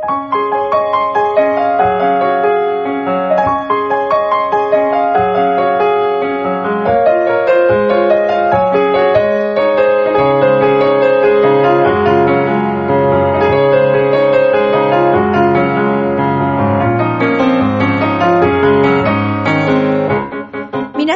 [0.00, 0.08] 皆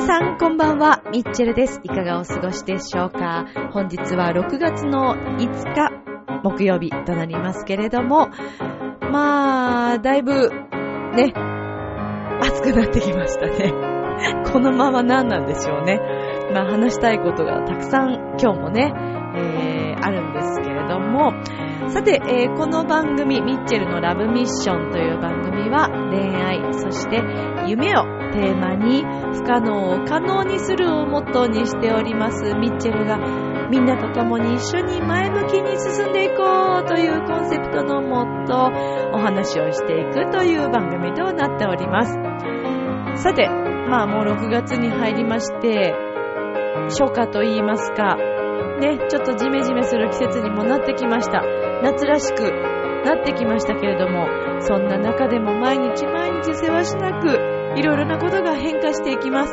[0.03, 1.03] さん、こんばんは。
[1.11, 1.81] ミッチェルです。
[1.85, 3.47] いかがお過ごしでしょうか？
[3.73, 5.91] 本日は6月の5日、
[6.43, 8.29] 木曜日となりますけれども、
[9.11, 10.51] まあ、だいぶ、
[11.15, 11.33] ね、
[12.43, 13.73] 暑くなってきましたね。
[14.53, 16.01] このまま何なんでしょうね。
[16.53, 18.93] まあ、話したいことがたくさん今日もね、
[19.37, 21.33] えー、あるんですけれども、
[21.89, 27.23] さて、えーこの番組、ミッチェルのラブミッションという番組は、恋愛、そして
[27.67, 33.19] 夢をテーマに、不可能を可能にするをモットーにしております、ミッチェルが、
[33.71, 38.71] みんなと共に一緒に前向きに進んでいこうというコンセプトのもと、
[39.13, 42.13] お話をしていくという番組となっております。
[43.23, 45.95] さて、まあもう6月に入りまして、
[46.89, 48.17] 初夏と言いますか、
[48.81, 51.43] ね、ちょっとジメジメする季節にもなってきました。
[51.83, 52.43] 夏らしく
[53.05, 54.27] なってきましたけれども、
[54.61, 57.29] そんな中でも毎日毎日せわしなく、
[57.77, 59.53] いろいろなことが変化していきます。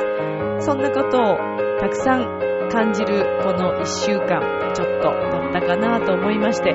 [0.59, 1.37] そんなことを
[1.79, 6.71] たくさん感じるこの1週間、ちょっとだったかなと思いまして、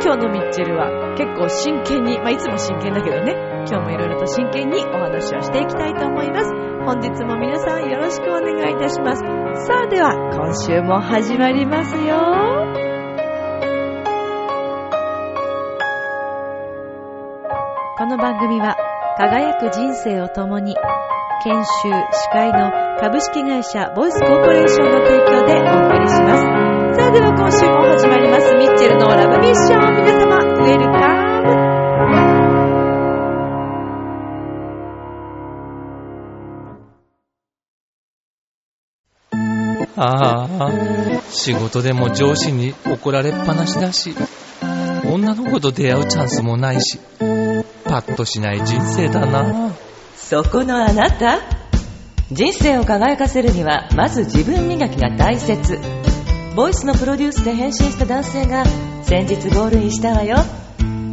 [0.00, 3.32] 今日のミッチェルは結構真剣に、まあいつも真剣だけどね、
[3.66, 6.52] 今日もいろいろと真剣にお話をしていきたいと思います。
[6.84, 9.22] 本日も皆さんよろしくお願いいたします。
[9.66, 12.88] さあでは、今週も始まりますよ。
[17.98, 18.76] この番組は
[19.16, 20.76] 輝く人生を共に
[21.44, 26.68] 研修司会の株式会社ボイスコーポレーションの提供でお送りします。
[26.98, 31.28] さあでは今週も始まりますミッチェルのラブミッション皆様ウェルカム
[40.00, 40.72] ああ、
[41.30, 44.14] 仕事でも上司に怒られっぱなしだし、
[45.04, 46.98] 女の子と出会うチャンスもないし、
[47.84, 49.72] パッとしない人生だな。
[50.28, 51.40] そこのあなた。
[52.30, 55.78] 人生を輝かせるにはまず自分磨きが大切。
[56.54, 58.66] ボイスのプロデュースで変身した男性が
[59.04, 60.36] 先日ゴールインしたわよ。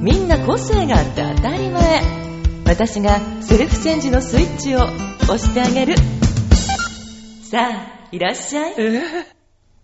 [0.01, 2.01] みんな個性があって当たり前。
[2.65, 5.95] 私がセルフチェンジのスイッチを押してあげる。
[7.49, 8.73] さあいらっしゃい。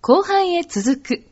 [0.02, 1.31] 後半へ続く。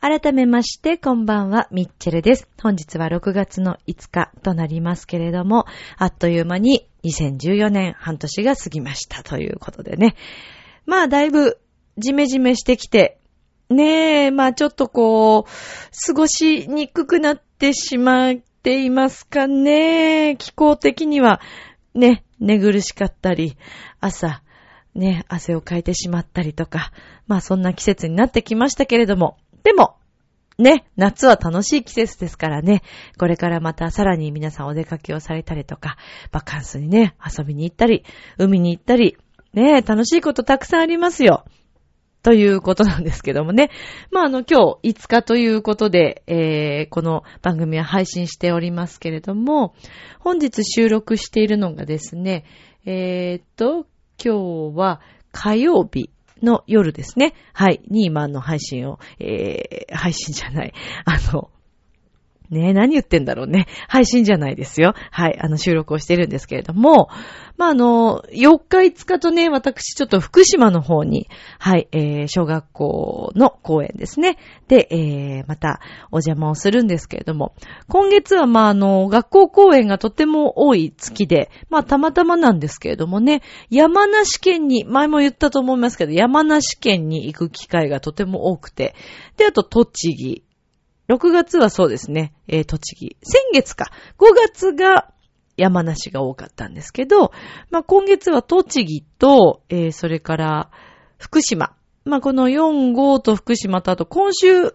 [0.00, 2.48] 改めまして、こんばんは、ミッチェルです。
[2.62, 5.64] 本日は6月の5日となりますけれども、
[5.96, 10.14] あっという間に2014年半年が過ぎましたということでね。
[10.84, 11.58] まあ、だいぶ
[11.98, 13.18] ジメジメしてきて、
[13.68, 20.36] ねえ、まあちょっとこう、過ごしにくくなってしまっていますかね。
[20.38, 21.40] 気候的には、
[21.94, 23.56] ね、寝苦しかったり、
[24.00, 24.42] 朝、
[24.94, 26.92] ね、汗をかいてしまったりとか、
[27.26, 29.36] まあそんな季節になってきましたけれども、
[29.66, 29.96] でも、
[30.58, 32.82] ね、夏は楽しい季節ですからね、
[33.18, 35.96] これからまたさらに皆さんお出かけをされたりとか、
[36.30, 38.04] バカンスにね、遊びに行ったり、
[38.38, 39.16] 海に行ったり、
[39.54, 41.46] ね、楽しいことたくさんありますよ。
[42.22, 43.70] ということなんですけどもね。
[44.12, 49.74] まあ、あの、今日5日ということで、えー、この番組は配信しておりますけれども、
[50.20, 52.44] 本日収録しているのがですね、
[52.84, 53.88] えーっと、
[54.24, 55.00] 今日は
[55.32, 56.10] 火曜日
[56.42, 57.34] の夜ですね。
[57.52, 57.80] はい。
[57.88, 60.74] に今の配信を、えー、配信じゃない。
[61.04, 61.50] あの、
[62.50, 63.66] ねえ、何言ってんだろうね。
[63.88, 64.94] 配信じゃないですよ。
[65.10, 65.38] はい。
[65.40, 67.08] あの、収録をしてるんですけれども、
[67.56, 74.36] まあ、あの、4日5日とね、私ちょっと福島の方に、はい、えー、小学校の公園ですね。
[74.68, 75.80] で、えー、また
[76.10, 77.54] お邪魔をするんですけれども、
[77.88, 88.94] 今月はまあ、あの、学校公演がとても多い月で、まあ、たまたまなんですけれどもね、山梨県に、前も言ったと思いますけど、山梨県に行く機会がとても多くて、
[89.36, 90.45] で、あと栃木、
[91.08, 93.16] 6月はそうですね、えー栃木。
[93.22, 93.90] 先月か。
[94.18, 95.12] 5月が
[95.56, 97.32] 山梨が多かったんですけど、
[97.70, 100.70] まあ、今月は栃木と、えーそれから
[101.18, 101.74] 福島。
[102.04, 104.74] まあ、この4、5と福島とあと今週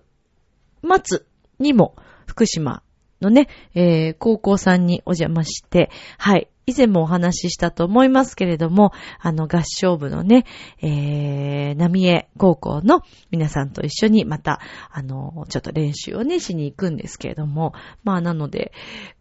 [1.03, 1.21] 末
[1.59, 1.95] にも
[2.25, 2.83] 福島
[3.21, 6.47] のね、えー高校さんにお邪魔して、はい。
[6.67, 10.45] 以前もお話ししたと思いますけれども、あの合唱部のね、
[10.81, 13.01] えー、浪江高校の
[13.31, 14.59] 皆さんと一緒にまた、
[14.91, 17.73] あの、ちょっと練習をね、しに行くんですけれども、
[18.03, 18.71] まあなので、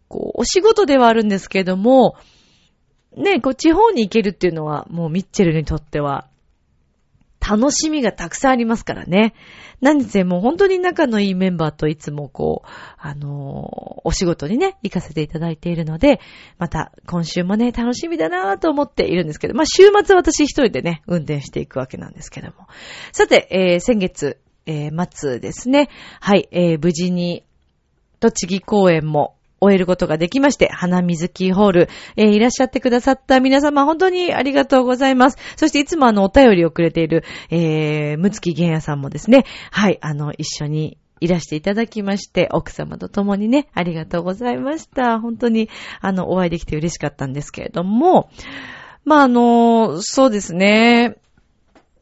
[0.07, 2.15] こう、お仕事ではあるんですけれども、
[3.17, 6.29] ね、こう、地方に行けるっていうのは、もうミッチェルにとっては、
[7.41, 9.33] 楽しみがたくさんありますからね。
[9.81, 12.67] 何せもう本当に仲のいいメンバーといつもこう、
[12.99, 16.21] あのー、お仕事にね、行かせていただいているので、
[16.59, 22.67] また今週もね、楽しみだなぁと思っているんですけど、まあ週末私一人でね、運転していくわけなんですけども。
[23.11, 25.89] さて、えー、先月、えー、末ですね。
[26.19, 27.43] はい、えー、無事に、
[28.19, 35.37] 栃木公演も終えることができまして、花水キーホール、えー、いらっしゃってくださった皆様、本当にありがとうございます。
[35.55, 45.19] そしていつもあの、お便りをくれている、えー、むつきげんやさんもですね、はい、あの、一緒にいらしていただきまして、奥様と共にね、ありがとうございました。
[45.19, 45.69] 本当に、
[46.01, 48.31] あの、お会いできて嬉しかったんですけれども、
[49.05, 51.17] まあ、あの、そうですね。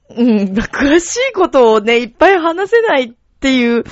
[0.10, 3.84] うん、詳しいことをね、いっぱい話せないっていう、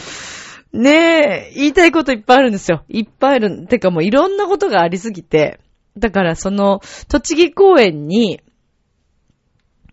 [0.74, 2.84] ねえ、言いたいこといっぱいあるんですよ。
[2.90, 3.68] いっぱいある。
[3.68, 5.60] てかもういろんなことがありすぎて。
[5.98, 8.42] だからその、栃木公園に、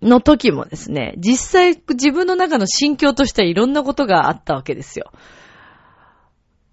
[0.02, 5.10] の時もですね、実際自分の中の心境としてはいろんなことがあったわけですよ。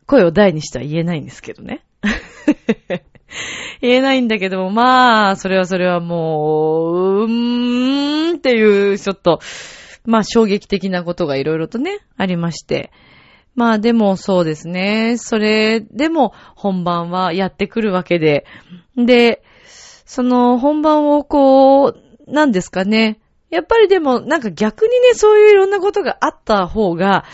[0.05, 1.85] 声を大にしては言えないんですけどね。
[3.81, 9.39] 言えないんだけども、まあ、それはそれはもう、うーんっていう、ちょっと、
[10.05, 12.91] まあ衝撃的なことがいろいろとね、ありまして。
[13.55, 15.17] まあでもそうですね。
[15.17, 18.45] それでも本番はやってくるわけで。
[18.95, 19.43] で、
[20.05, 21.95] その本番をこう、
[22.27, 23.19] なんですかね。
[23.49, 27.25] やっぱりでもなんか逆にね、そういういろんなことがあった方が、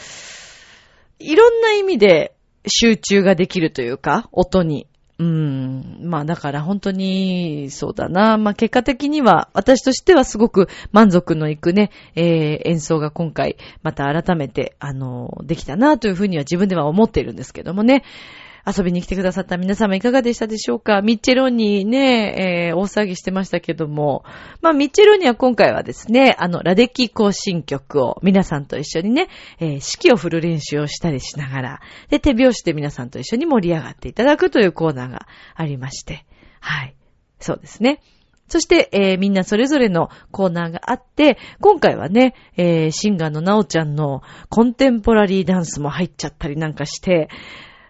[1.20, 2.36] いろんな意味で
[2.68, 4.88] 集中ができるというか、音に。
[5.20, 6.00] うん。
[6.04, 8.38] まあだから本当に、そうだな。
[8.38, 18.04] まあ結果的には、私としてはすごく満足のいくね、えー、演奏が今回、また改めて、あの、できたなというふうには自分では思っているんですけどもね。
[18.68, 21.02] 遊びに来てくださった皆様いかがでしたでしょうか？
[21.02, 24.26] ミッチェロニーね、えー、大騒ぎしてましたけども、
[24.62, 29.30] まあ、ミッチェロニーは今回はですね、あの、ラデキ行進曲を皆さんと一緒にね、
[29.60, 29.80] えー、指
[30.10, 31.80] 揮を振る練習をしたりしながら、
[32.10, 36.26] で、手拍子で皆さんと一緒に盛り上がっていただくというコーナーがありまして、
[36.60, 36.96] はい。
[37.40, 38.02] そうですね。
[38.50, 47.30] そして、えー、みんなそれぞれのコーナーがあって、今回はね、えー、シンガーのなおちゃんのコンテンポラリーダンスも入っちゃったりなんかして、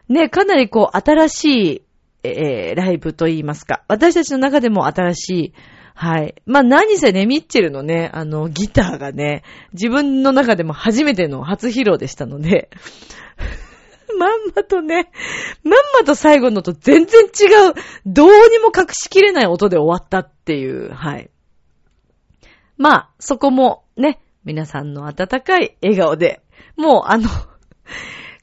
[0.10, 1.82] ね、かなりこう、新しい、
[2.24, 3.84] えー、ライブと言いますか。
[3.88, 5.54] 私たちの中でも新しい、
[5.94, 6.36] はい。
[6.46, 9.44] まあ、何せね、ミッチェルのね、あの、ギターがね、
[9.74, 12.70] 自分の中でも初めての初披露でしたので、
[14.20, 15.12] まんまとね、
[15.64, 17.26] まんまと最後のと全然違
[17.70, 17.74] う、
[18.06, 21.32] どうにも隠しきれない音で終わったっていう、はい。
[22.78, 26.42] まあ、そこもね、皆さんの温かい笑顔で、
[26.76, 27.28] もうあの、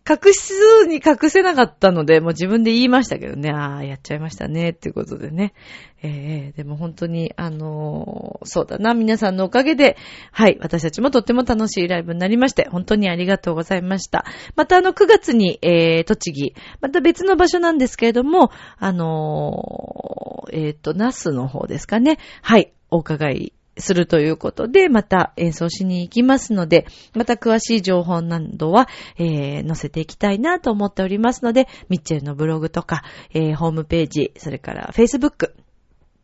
[0.08, 5.54] 隠すに隠せなかったので、もう自分で言いましたけどね、ああ、やっちゃいましたね、っていうことでね。
[6.02, 9.96] ええー、でも本当に、あのー、そうだな、皆さんのおかげで、
[10.30, 14.26] はい、私たちもとっても楽しいライブになりまして、本当にありがとうございました。
[14.56, 22.18] またあの、9月に、えー、栃木、また別の場所なんですけれども、あのー、えっ、と、ナスの方ですかね。
[22.42, 28.88] はい、お伺いするということで、また演奏しに行きますので、また詳しい情報などは、
[29.18, 35.52] えー、載せていきたいなと思っておりますので、ミッチェルのブログとか、えー、ホームページ、それから Facebook、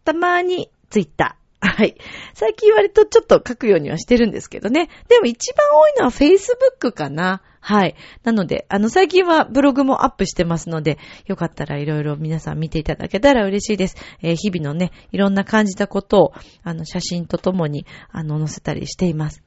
[0.05, 1.95] たまに Twitter、 はい。
[2.35, 4.89] 最近割とちょっと書くようにはしてるんですけどね。
[5.09, 7.43] でも一番多いのは Facebook かな。
[7.61, 7.95] はい。
[8.25, 13.97] なので、あの、最近はブログもアップしてますので、よかったらいろいろ皆さん見ていただけたら嬉しいです。
[14.23, 16.33] えー、日々のね、いろんな感じたことを、
[16.63, 19.43] あの、写真とともに、あの、載せたりしています。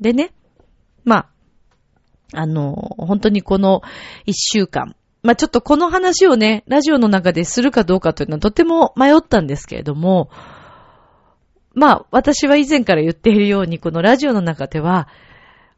[0.00, 0.32] でね、
[1.04, 1.16] ま
[2.34, 3.82] あ、あの、本当にこの
[4.26, 10.30] 一週間、まあ、ちょっとこの話をね、ラジオの中でするかどうかというのはとても迷ったんですけれども、
[11.74, 15.08] まあ、私は以前から言っているように、このラジオの中では、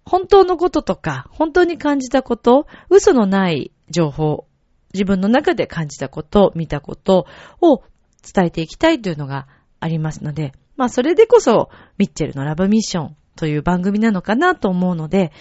[0.05, 4.47] 本当のこととか、本当に感じたこと、嘘のない情報、
[4.93, 7.27] 自分の中で感じたこと、見たこと
[7.61, 7.83] を
[8.23, 9.47] 伝えていきたいというのが
[9.81, 15.33] ありますので、まあそれでこそ、ミッチェルのラブミッションという番組なのかなと思うので、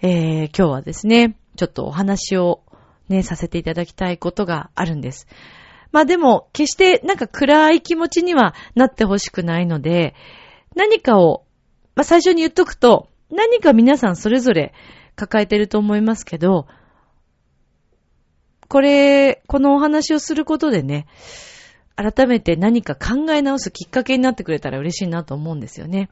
[0.00, 2.62] えー、今日はですね、ちょっとお話を
[3.08, 5.26] ね、させていただきたいことがあるんです。
[5.92, 10.14] まあでも、決してなんか暗い気持ちにはなってほしくないので、
[10.74, 11.44] 何かを、
[11.94, 14.72] まあ最初に言っとくと、何か皆さんそれぞれ
[15.16, 16.66] 抱えてると思いますけど、
[18.68, 21.06] これ、このお話をすることでね、
[21.96, 26.10] 改めて何か考え直すきっかけになってくれたら嬉しいなと思うんですよね。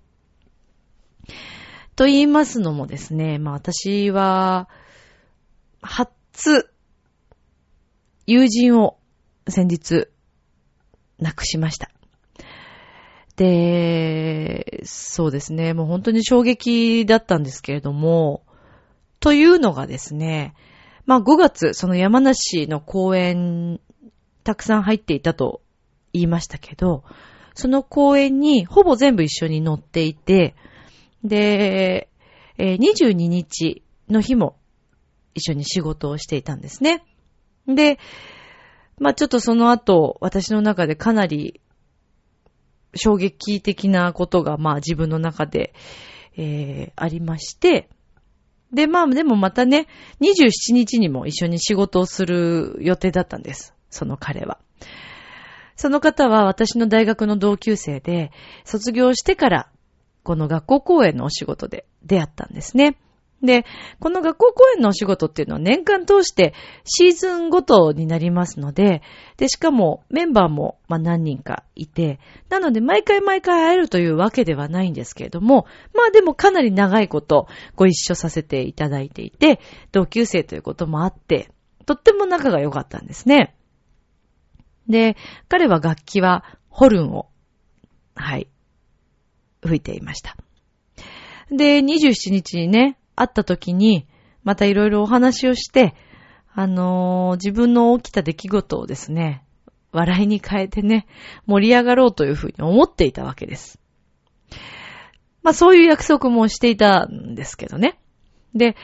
[1.95, 4.69] と言いますのもですね、まあ私は、
[5.81, 6.71] 初、
[8.27, 8.99] 友人を
[9.49, 10.09] 先日、
[11.21, 11.91] 亡くしました。
[13.37, 18.45] で、そうですね、もう本当に衝撃だったんですけれども、
[19.21, 20.55] というのがですね、
[21.07, 23.81] まあ5月、その山梨の公園、
[24.45, 25.63] たくさん入っていたと
[26.13, 27.05] 言いましたけど、
[27.55, 30.55] その公園にほぼ全部一緒に乗っていて、
[31.25, 32.09] で、
[32.59, 34.57] 22日の日も
[35.35, 37.05] 一緒に仕事をしていたんですね。
[37.67, 37.99] で、
[38.99, 41.61] まあちょっとその後、私の中でかなり
[42.95, 45.75] 衝撃的なことが、まあ自分の中で、
[46.37, 47.89] えー、ありまして、
[48.73, 49.87] で、まあでもまたね、
[50.21, 53.75] 27日にも一緒に仕事をする予定だったんです。
[53.91, 54.59] その彼は。
[55.77, 58.31] その方は私の大学の同級生で、
[58.65, 59.69] 卒業してから
[60.23, 62.97] この学校公演のお仕事で出会ったんですね。
[63.43, 63.65] で、
[63.99, 69.03] この学校公演のお仕事っていうのは年間通してシーズンごとになりますので、
[69.37, 72.21] で、しかもメンバーもまあ何人かいて、
[72.51, 81.51] なので毎回毎回会えるというわけではないんですけれども、まあでもかなり長いことご一緒させていただいていて、同級生ということもあって、
[81.85, 83.57] とっても仲が良かったんですね。
[84.89, 85.17] で、
[85.49, 87.29] 彼は楽器はホルンを、
[88.15, 88.47] はい、
[89.65, 90.37] 吹いていました。
[91.51, 94.07] で、27日にね、会った時に、
[94.45, 95.95] またいろいろお話をして、
[96.55, 99.45] あのー、自分の起きた出来事をですね、
[99.93, 101.07] 笑いに変えてね、
[101.47, 103.79] 盛り上がろうというふうに思っていたわけです。
[105.43, 107.99] まあそういう約束もしていたんですけどね。
[108.55, 108.77] で、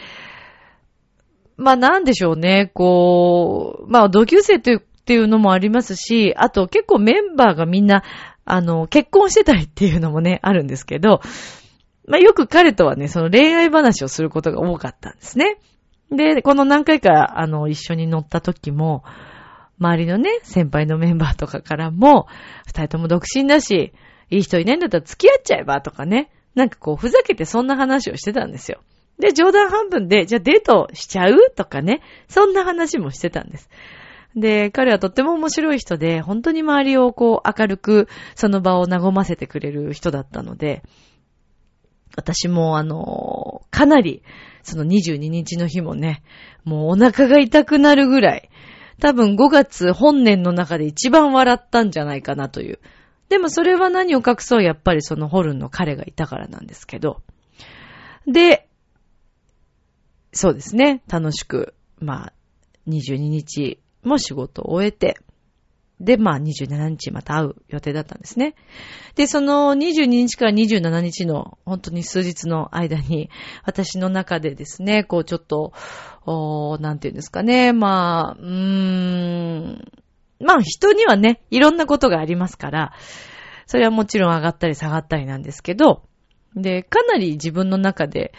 [1.57, 8.03] まあなんでしょうね、こう、まあ同級生というっていうのもありますし、あと結構メンバーがみんな、
[8.45, 11.21] あの、結婚してたりっていうのもね、あるんですけど、
[12.09, 15.59] まあ、よく彼とはね、その恋愛話をすることが多かったんですね。
[16.11, 19.05] で、この何回か、あの、一緒に乗った時も、
[19.79, 22.27] 周りのね、先輩のメンバーとかからも、
[22.67, 23.93] 二人とも独身だし、
[24.31, 28.81] いい人いないんだったら付き合っちゃえばとかね、なんかこう、ふざけてそんな話をしてたんですよ。
[29.19, 33.69] で、冗談半分で、じゃあデートしちゃうとかね、そんな話もしてたんです。
[34.35, 40.83] で、彼はとっても面白い人で、本当に周りをこう明るくその場を和ませてくれる人だったので、
[42.19, 44.25] 私もあの、かなり、
[44.65, 46.25] その22日の日もね、
[46.65, 48.51] もうお腹が痛くなるぐらい、
[48.99, 52.81] 多分5月本年の中で一番笑ったんじゃないかなという。
[53.29, 57.23] でもそれは何を隠そうやっぱりそのホルンの彼がいたからなんですけど。
[58.27, 58.69] で、
[60.33, 62.33] そうですね、楽しく、まあ、
[62.89, 65.19] 22日も仕事を終えて、
[66.01, 68.55] で、まあ27日また会う予定だったんですね。
[69.17, 73.31] で、その22日から27日の本当に数日の間に、
[73.65, 75.73] 私の中でですね、こうちょっと、
[76.25, 79.93] おなんていうんですかね、まあ、うーん、
[80.41, 82.93] まあ人にはね、いろんなことがありますから、
[83.67, 86.05] それはもちろん上がったり下がったりなんですけど、
[86.55, 88.33] で、かなり自分の中で、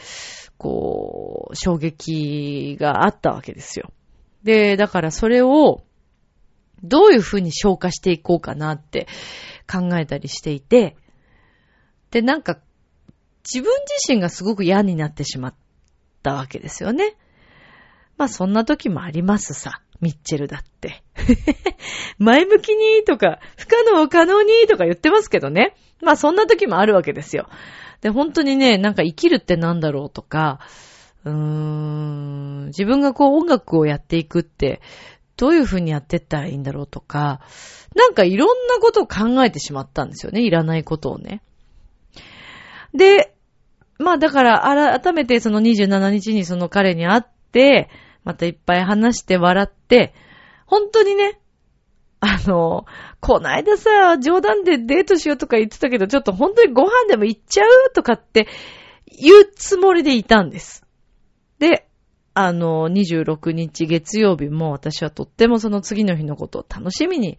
[0.57, 3.91] こう、衝撃があったわけですよ。
[4.43, 5.83] で、だからそれを、
[6.83, 9.07] どういうふうに消化していこうかなって
[9.71, 10.95] 考えたりしていて、
[12.11, 12.59] で、なんか、
[13.43, 15.55] 自分自身がすごく嫌になってしまっ
[16.23, 17.15] たわけですよね。
[18.17, 19.81] まあそんな時もありますさ。
[20.01, 21.03] ミッチェルだって。
[22.19, 25.75] 前向きにとか、不可能を可能にとか言ってますけどね。
[26.01, 27.49] まあそんな時もあるわけですよ。
[28.01, 30.59] で、本当にね、なんか生きるってなんだろうとか、
[31.25, 34.81] うーん、自分がこう音楽をやっていくって、
[35.39, 37.39] どういう風にやってったらいいんだろうとか、
[37.95, 40.41] なんかいろんなことを考えてしまったんですよね。
[40.41, 41.41] いらないことをね。
[42.93, 43.33] で、
[43.99, 47.21] まあだから改めてその27日にその彼に会っ
[47.53, 47.89] て、
[48.25, 50.13] またいっぱい話して笑って、
[50.65, 51.39] 本当にね、
[52.19, 52.85] あの、
[53.21, 58.49] こないださ、冗談でデートしようとか言ってたけど、ちょっと本当にご飯でも行っちゃうとかって
[59.05, 60.85] 言うつもりでいたんです。
[61.59, 61.88] で、
[62.33, 67.37] あの、26日月曜日も私はとってもその次の日のことを楽しみに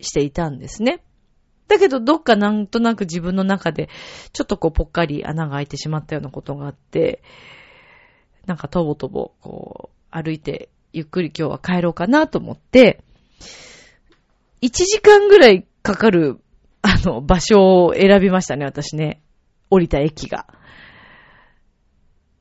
[0.00, 1.02] していたんですね。
[1.68, 3.88] だけど、どっかなんとなく自分の中で、
[4.32, 7.22] ちょっとこう、ぽっかり穴が開いてしまったようなことがあって、
[8.46, 13.02] なんかとぼとぼ、こう、歩いて、ゆっくり今日は帰ろうかなと思って、
[14.60, 16.40] 1時間ぐらいかかる、
[16.82, 19.22] あの、場所を選びましたね、私ね。
[19.70, 20.46] 降りた駅が。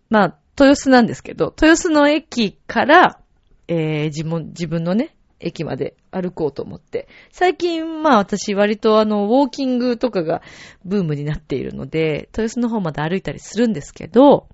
[0.09, 3.19] まあ、豊洲なんですけど、豊洲の駅から、
[3.67, 7.07] えー、自分、自分のね、駅まで歩こうと思って。
[7.31, 10.41] 最近、まあ私割とあの、ウォーキングとかが
[10.85, 14.47] ブームになっているので、豊洲の方まで歩いたりするんですけど、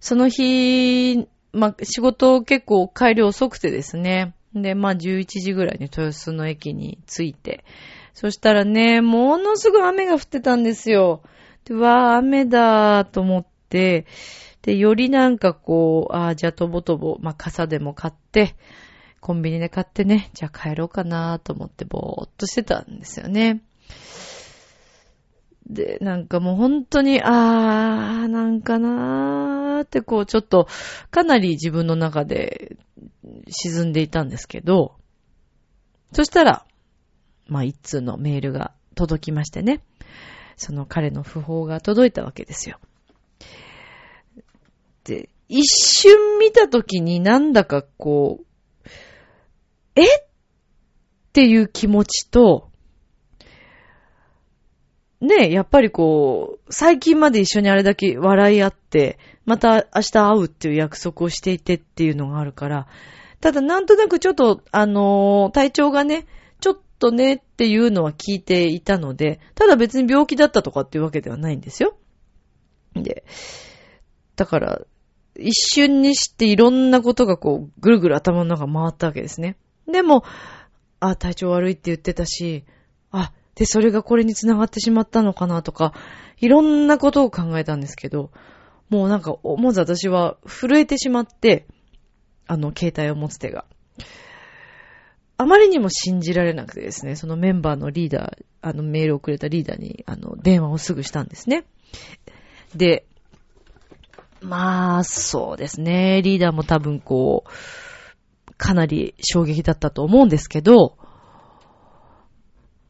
[0.00, 4.34] その日、まあ仕事結構帰り遅くてですね。
[4.54, 7.64] で、まあ11時ぐらいに豊洲の駅に着いて、
[8.14, 11.22] そしたらね、ものすごい雨が降ってたんですよ。
[11.64, 14.06] で、わー、雨だと思って、
[14.62, 18.56] で、よりなんかこう、ああ、じゃあとぼとぼ、まあ傘でも買って、
[19.20, 23.62] コンビニで買ってね、じゃあ帰ろうかなと思ってぼーっとしてたんですよね。
[25.66, 30.68] で、なんかもう本当に、あー、なんかなーってこう、ちょっと、
[31.10, 32.76] かなり自分の中で
[33.48, 34.96] 沈んでいたんですけど、
[36.12, 36.66] そしたら、
[37.46, 39.80] まあ、一通のメールが届きましてね、
[40.56, 42.78] その彼の訃報が届いたわけですよ。
[45.48, 48.44] 一瞬見たときになんだかこう、
[49.96, 50.04] え？
[50.04, 52.70] っていう気持ちと、
[55.20, 62.86] ねえ、やっぱりこう、最近まで一緒にあれだけ笑い合って、また明日会うっていう約束をしていてっていうのがあるから、
[63.40, 66.26] ただなんとなくちょっと、あのー、体調がね、
[66.60, 71.96] ちょっとねっていうのは聞いていたので、ただ別に病気だったとかっていうわけではないんですよ。
[72.94, 73.24] で、
[74.36, 74.80] だから、
[75.40, 79.56] 一瞬にしていろんなことがこう、ぐるぐる頭の中回ったわけですね。
[79.86, 80.24] でも、
[81.00, 82.64] あ、体調悪いって言ってたし、
[83.10, 85.94] あ、で、それがこれに繋がってしまったのかなとか、
[86.38, 88.30] いろんなことを考えたんですけど、
[88.88, 91.66] もうなんか、思わず私は震えてしまって、
[92.46, 93.64] あの、携帯を持つ手が。
[95.36, 101.64] あまりにも信じられなくてですね、そのメンバーのリーダー、あの、メールをくれたリーダーに、あの、電話をすぐしたんですね。
[102.74, 103.06] で、
[104.40, 110.96] まあ、そうですね、リーダーも多分こう、かなり衝撃だったと思うんですけど、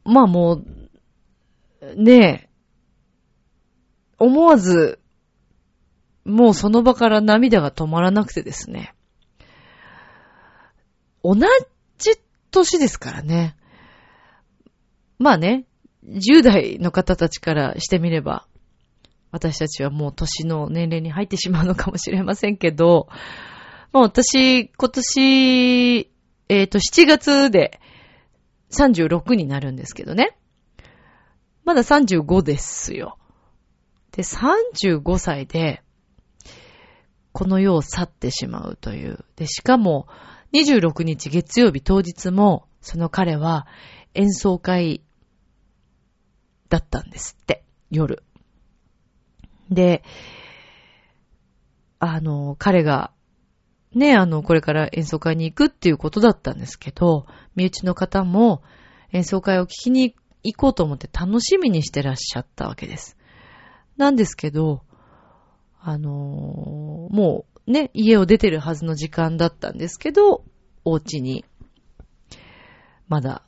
[0.03, 0.65] まあもう、
[1.95, 2.49] ねえ、
[4.17, 4.99] 思わず、
[6.25, 8.93] もうその場から涙が止まらなくてですね。
[11.23, 11.41] 同じ
[12.51, 13.55] 年ですからね。
[15.19, 15.65] まあね、
[16.05, 18.47] 10代の方たちからしてみれば、
[19.31, 23.07] 私たちはもう年の年齢に入ってしまうのかもしれませんけど、
[23.91, 25.99] まあ私、今年、
[26.49, 27.79] えっ、ー、と、7月で
[28.71, 30.37] 36になるんですけどね。
[31.63, 33.17] まだ35ですよ。
[34.11, 35.81] で、35歳で、
[37.33, 39.23] この世を去ってしまうという。
[39.35, 40.07] で、しかも、
[40.53, 43.67] 26日月曜日当日も、その彼は
[44.13, 45.01] 演奏会
[46.67, 48.23] だったんですって、夜。
[49.71, 50.03] で、
[51.99, 53.11] あの、彼が、
[53.93, 58.61] ね、あの、これから演奏会に行くっていうことだったんですけど、身内の方も
[59.11, 63.17] 演奏会を聞きに行こうと思って楽しみにしてらっしゃったわけです。
[63.97, 64.83] なんですけど、
[65.79, 66.09] あの、
[67.11, 70.43] もうね、家を出てるはずの時間だったんですけど、
[70.83, 71.45] お家に、
[73.07, 73.43] まだ、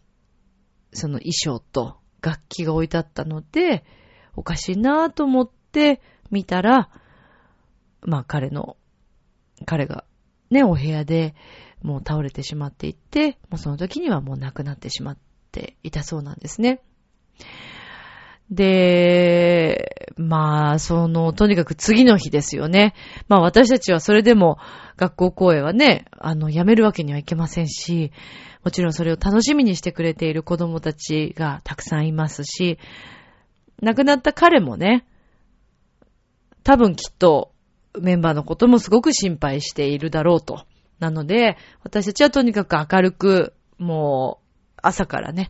[0.91, 3.83] その衣装と楽器が置いてあったので、
[4.35, 6.01] おかしいなぁと思って
[6.33, 6.89] 見たら、
[8.01, 8.75] まあ彼の、
[9.65, 10.03] 彼が
[10.49, 11.35] ね、お部屋で
[11.81, 15.17] もう倒れてしまっていって、もうその時にはもう亡くなってしまっ
[15.51, 16.81] ていたそうなんですね。
[18.49, 22.93] で、まあ、その、とにかく次の日ですよね。
[23.27, 24.57] まあ私たちはそれでも
[24.97, 28.11] 学校公演はね、あの、やめるわけにはいけませんし、
[28.63, 32.79] もちろんそれを楽しみにしてくれている子供たちがたくさんいますし、
[33.81, 35.05] 亡くなった彼もね、
[36.63, 37.51] 多分きっと
[37.99, 40.65] メンバーのこともすごく心配しているだろうと。
[40.99, 45.49] なので、私たちはとにかく明るく、もう、朝からね、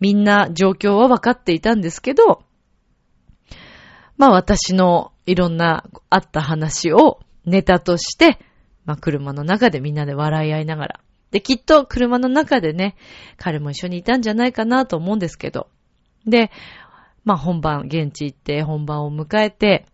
[0.00, 2.42] みんな状況は分かっていたんですけど、
[4.16, 8.38] まあ私のいろんなあった話をネタとして、
[8.84, 11.00] まあ車の中でみんなで笑い合いながら。
[11.30, 12.96] で、きっと車の中でね、
[13.36, 15.68] 彼も一緒にいたんじゃないかなと思うんですけど。
[16.26, 16.50] で、
[17.24, 19.86] まあ本番、現地行って本番を迎えて、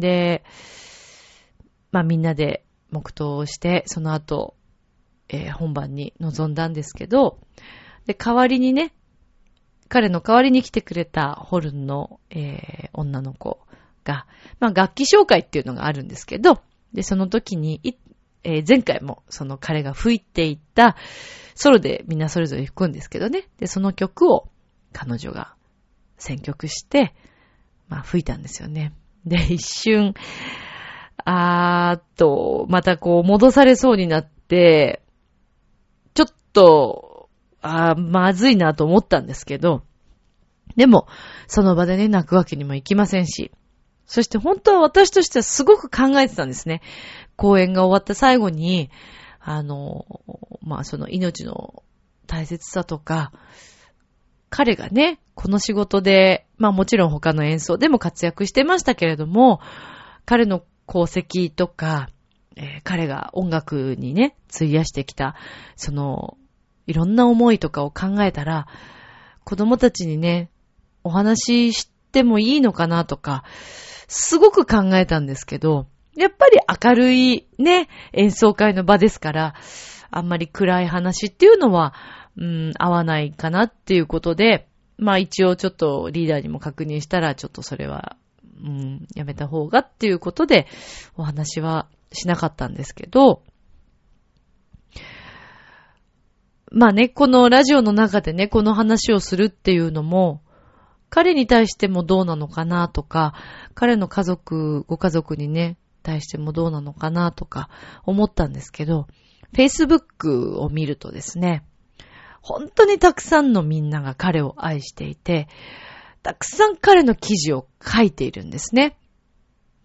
[0.00, 0.44] で、
[1.90, 4.54] まあみんなで黙祷をして、その後、
[5.28, 7.38] えー、本番に臨んだんですけど、
[8.06, 8.92] で、代わりにね、
[9.88, 13.60] 彼の代わりに来てくれたホルンの、えー、女の子
[14.04, 14.26] が、
[14.60, 16.60] まあ楽器紹介っていうのがあるんですけど、
[16.92, 17.80] で、その時に、
[18.44, 20.96] えー、前回もその彼が吹いていた
[21.54, 23.48] ソロでみんなそれぞれ吹くんですけどね。
[23.58, 24.48] で、その曲を
[24.92, 25.54] 彼女が
[26.16, 27.14] 選曲して、
[27.88, 28.92] まあ吹いたんですよね。
[29.24, 30.14] で、 一瞬、
[31.24, 35.02] あーっと、またこう戻されそうになって、
[36.14, 37.28] ちょっと、
[37.60, 39.82] あー、まずいなと思ったんですけど、
[40.76, 41.06] でも、
[41.46, 43.50] その場でね、泣くわけにもいきませんし、
[44.06, 46.80] そして本当は私としてはすごく考えてたんですね。
[47.36, 48.90] 公演が終わった最後に、
[49.40, 50.06] あの、
[50.62, 51.82] まあ、その命の
[52.26, 53.32] 大切さとか、
[54.50, 59.60] 彼がね、この仕事で、まあもちろん他の演奏でも活躍してましたけれども、
[60.24, 62.10] 彼の功績とか、
[62.56, 65.36] えー、彼が音楽にね、費やしてきた、
[65.76, 66.36] その、
[66.86, 68.66] いろんな思いとかを考えたら、
[69.44, 70.50] 子供たちにね、
[71.04, 73.44] お話ししてもいいのかなとか、
[74.08, 79.54] すごく考えたんですけど、やっぱり明るいね、演奏会の場ですから、
[80.10, 81.94] あんまり暗い話っていうのは、
[82.38, 88.16] うん、合わないかなっていうことで、まあ一応ちょっとリーダーにも確認したら、ちょっとそれは、
[88.64, 90.66] うん、やめた方がっていうことで、
[91.16, 93.42] お話はしなかったんですけど、
[96.70, 100.42] まあね、このラジオの中でね、この話をするっていうのも、
[101.10, 103.34] 彼に対してもどうなのかなとか、
[103.74, 107.68] 彼の家族、ご家族にね、対してもどうなのかなとか
[108.04, 109.08] 思ったんですけど、
[109.54, 111.64] Facebook を見るとですね、
[112.42, 115.48] 本当にたくさんのみんなが彼を愛していて、
[116.22, 118.96] たくさん彼の記事を書いているんですね。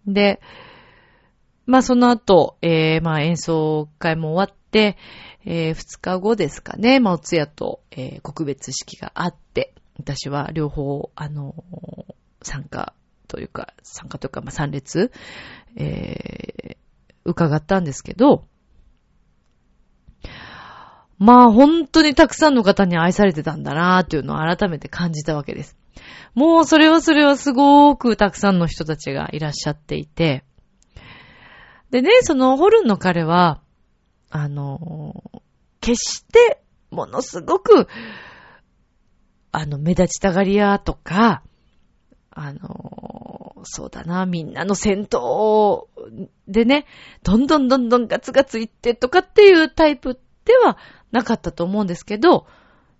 [0.06, 0.40] で、
[1.66, 4.96] まあその後、えー、まあ演奏会も終わって、
[5.44, 12.94] えー、2日後ですかね、まあお通夜と、えー、告別式があって、私は両方、あのー、参加
[13.28, 15.12] というか、参加というか、まあ参列、
[15.76, 16.76] えー、
[17.24, 18.44] 伺ったんですけど、
[21.24, 25.74] まあ本当にたくさんの方に愛されてたんだなーっていうのを改めて感じたわけです。
[26.34, 30.44] もうそれはそれはすごくたくさんの人たちがいらっしゃっていて、
[31.90, 33.62] でね、そのホルンの彼は、
[34.28, 35.14] あの、
[35.80, 36.60] 決して
[36.90, 37.88] ものすごく、
[39.50, 41.42] あの、目立ちたがり屋とか、
[42.32, 45.86] あの、そうだな、みんなの戦闘
[46.48, 46.84] でね、
[47.22, 50.76] どんどんどんどんガツガツいってとかっていうタイプでは
[51.14, 52.46] なかったと思うんですけど、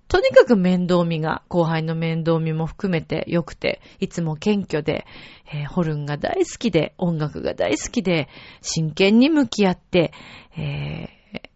[0.06, 5.04] とにかく面倒見が、後輩の面倒見も含めて良くて、いつも謙虚で、
[5.52, 8.28] えー、ホルンが大好きで、音楽が大好きで、
[8.60, 10.12] 真剣に向き合って、
[10.56, 11.48] えー、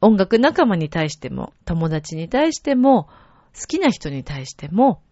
[0.00, 3.08] 音楽仲間に対しても、友達に対しても、
[3.58, 5.02] 好きな人に対しても、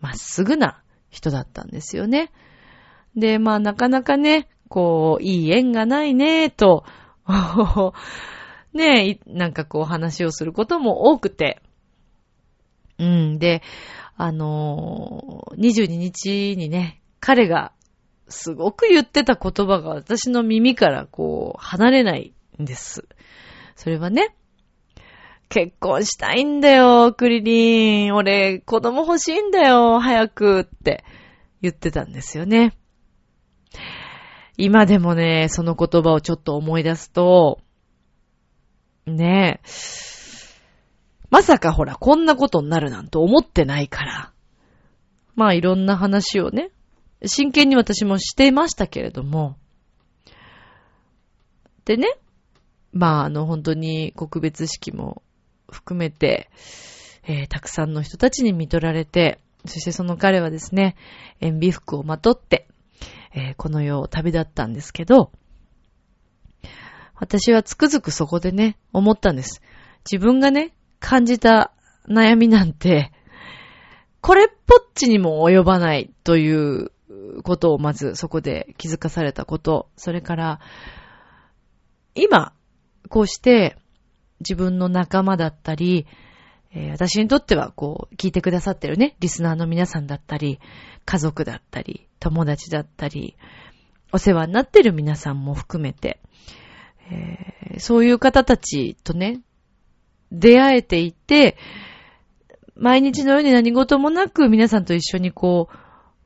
[0.00, 2.30] まっすぐな人だったんですよね。
[3.16, 6.84] で、まあなかなかね、こう、いい縁がないね、と、
[8.76, 11.60] ね、なんかこう話をすることも多くて、
[12.98, 13.38] うん。
[13.38, 13.62] で、
[14.16, 17.72] あのー、22日にね、彼が
[18.28, 23.06] すごく言ってた言葉が私の耳からこう離れないんです。
[23.74, 24.34] それはね、
[25.48, 28.14] 結婚したいんだよ、クリリン。
[28.14, 31.04] 俺、子供欲しいんだよ、早くって
[31.62, 32.72] 言ってたんですよね。
[34.56, 37.60] 今でもね、その言葉をちょっと思い出すと、
[39.06, 39.68] ねえ、
[41.30, 44.32] まさかほら、こんなことになるなんて思ってないから。
[45.34, 46.70] まあいろんな話をね、
[47.24, 49.56] 真剣に私もしていましたけれども。
[51.84, 52.08] でね、
[52.92, 55.22] まああの本当に告別式も
[55.70, 56.50] 含めて、
[57.28, 60.96] えー、たくさんの人たちに見取られて、そしてその彼はですね、
[61.40, 62.66] 塩ビ服をまとって、
[63.34, 65.30] えー、この世を旅立ったんですけど、
[67.18, 69.62] 私はつくづくそこでね、思ったんです。
[70.10, 71.72] 自分がね、感じた
[72.08, 73.12] 悩みなんて、
[74.20, 76.90] これっぽっちにも及ばないという
[77.42, 80.60] ことをまずそこで気づかされたこと、それから、
[82.14, 82.52] 今、
[83.08, 83.76] こうして
[84.40, 86.06] 自分の仲間だったり、
[86.90, 90.60] 私にとってはこう、聞いてくださってるね、リスナーの皆さんだったり、
[91.04, 93.36] 家族だったり、友達だったり、
[94.12, 96.20] お世話になってる皆さんも含めて、
[97.10, 99.40] えー、そういう方たちとね、
[100.32, 101.56] 出会えていて、
[102.74, 105.76] 毎日のように何事もなく皆さんと一緒にこう、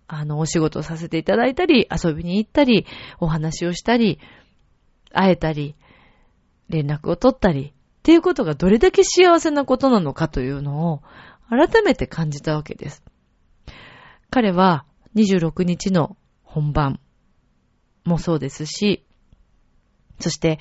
[0.08, 2.86] あの、お仕事をさせていただいたり、遊びに行ったり、
[3.20, 4.18] お話をしたり、
[5.12, 5.76] 会えたり、
[6.68, 11.02] 連絡を取ったり、っていうことがどれだけ幸せなことなのかというのを
[11.48, 13.04] 改めて感じたわけです。
[14.30, 17.00] 彼は26日の本番
[18.04, 19.04] もそうですし、
[20.20, 20.58] そして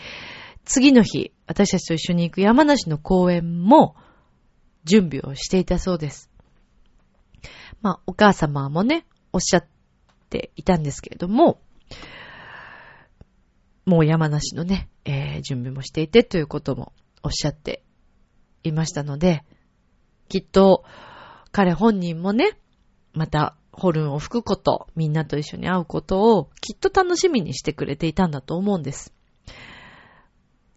[0.70, 3.96] 次の日、私たちと一緒に行く山梨の公園も
[4.84, 6.30] 準備をしていたそうです。
[7.82, 9.66] まあ、お母様もね、おっしゃっ
[10.30, 11.60] ていたんですけれども、
[13.86, 16.94] もう山梨のね、えー、準備もしていてということも
[17.24, 17.82] おっしゃって
[18.64, 19.44] いましたので、
[20.28, 20.84] きっと
[21.52, 22.60] 彼本人もね、
[23.14, 29.16] またホルンを吹くこと、みんなと一緒に会うことをきっと楽しみにしてくれていたんだと思うんです。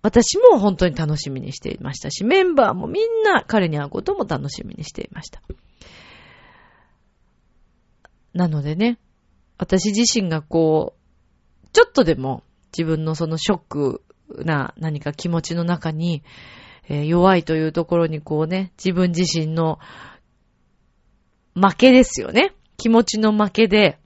[0.02, 5.40] 私も本当に楽しみにしていましたし、メンバーもみんな彼に会うことも楽しみにしていました。
[8.34, 8.98] なのでね、
[9.58, 12.42] 私自身がこう、ちょっとでも
[12.76, 14.02] 自分のそのショック
[14.44, 16.24] な何か気持ちの中に、
[16.88, 19.78] えー、弱いというところにこうね、自分自身の
[21.54, 22.54] 負けですよね。
[22.76, 23.98] 気持ちの負けで、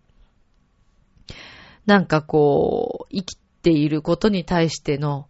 [1.86, 5.28] なんかこう、生きていることに対しての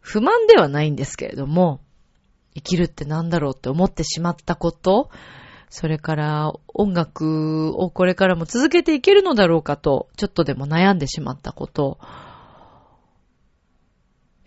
[0.00, 1.80] 不満ではないんですけれども、
[2.54, 5.10] 生きるって何だろうって思ってしまったこと、
[5.68, 11.98] それから音楽をこれからも続けていけるのだろうかと、ちょっとでも悩んでしまったこと、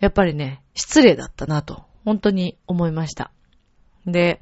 [0.00, 3.30] やっぱりね、失礼だったなと、本当に思いました。
[4.04, 4.40] で、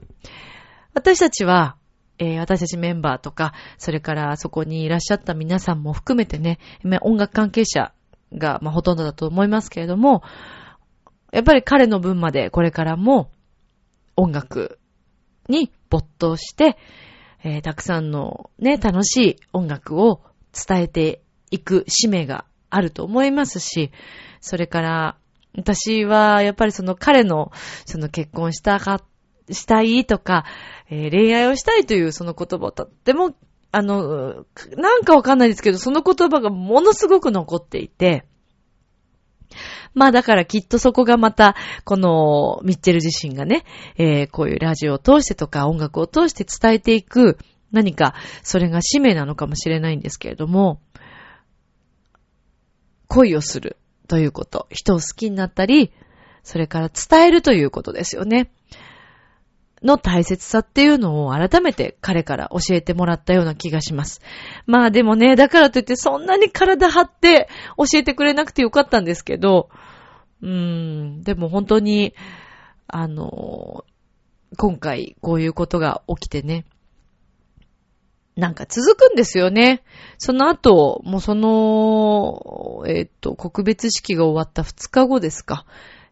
[0.93, 1.77] 私たちは、
[2.19, 6.59] えー、私たちメンバーとか、それからそこにいらっしゃった皆さんも含めてね、
[7.03, 7.93] 音楽関係者
[8.35, 10.23] が、まあ、ほとんどだと思いますけれども、
[11.33, 13.31] やっぱり彼の分までこれからも
[14.17, 14.79] 音楽
[15.49, 16.77] に没頭して、
[17.43, 23.91] えー、たくさんのね、楽しい音楽を伝えていく使命があると思いますし、
[24.41, 25.17] それから、
[25.55, 27.53] 私はやっぱりその彼の
[27.85, 29.03] その結婚したか、
[29.51, 30.45] したいとか、
[30.89, 33.35] えー、恋愛をしたいというその言葉をとっても、
[33.71, 34.45] あの、
[34.77, 38.25] なんかわかんないですけど、その言葉がものすごく残っていて、
[39.95, 43.65] まあだからきっとそこがまた、このミッチェル自身がね、
[43.97, 47.39] えー、こういうラジオを通してとか音楽を通して伝えていく
[47.73, 50.81] 何かそれが使命なのかもしれないんですけれども、
[53.09, 53.77] 恋をする
[54.09, 55.93] ということ、人を好きになったり、
[56.43, 58.51] それから伝えるということですよね。
[59.83, 64.21] の大切さっていうのを改めて彼から教えてもらったような気がします。
[64.67, 69.69] まあでもね、だからといってそんなに体張って教えてくれなくてよかったんですけど、
[70.43, 72.15] うーん、でも本当に、
[72.87, 73.85] あの、
[74.57, 76.67] 今回こういうことが起きてね、
[78.37, 79.83] なんか続くんですよね。
[80.19, 85.67] その後、もうその、えっ、と、告別式が終わった2日後ですか、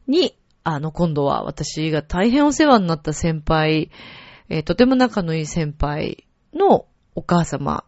[0.06, 3.90] に、あの、今度は私が大変お世話になった先輩、
[4.48, 7.84] えー、とても仲のいい先輩のお母様、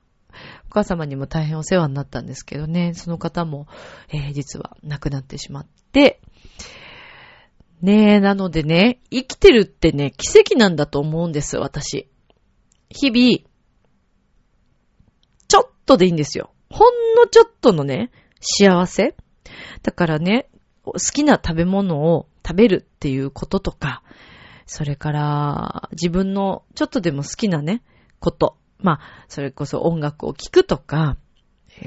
[0.67, 3.67] お母様にも大変お世話になったんですけどね、その方も、
[4.09, 6.21] えー、実は亡くなってしまって、
[7.83, 12.09] ねえ、なのでね、生きてるってね、奇跡なんだと思うんです、私。
[12.89, 13.51] 日々、
[15.49, 16.53] ちょっとでいいんですよ。
[16.71, 19.17] ほんのちょっとのね、幸せ
[19.83, 20.49] だからね、
[20.85, 24.03] 好きな食べ物を食べるっていうこととか、
[24.67, 27.83] それから自分のちょっとでも好きなね、
[28.21, 28.57] こと。
[28.79, 31.17] まあ、それこそ音楽を聴くとか、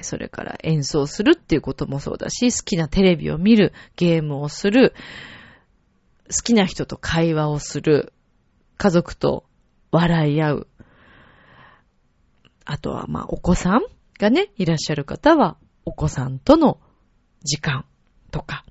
[0.02, 4.94] それから演奏するっていうこともそうだし、好きなテレビを見る、ゲームをする、
[6.30, 8.14] 好きな人と会話をする、
[8.78, 9.46] 家族と
[9.92, 10.68] 笑い合う。
[12.66, 13.82] あとは、まあ、お子さん
[14.20, 16.80] がね、いらっしゃる方は、お子さんとの
[17.44, 17.86] 時間
[18.32, 18.66] とか、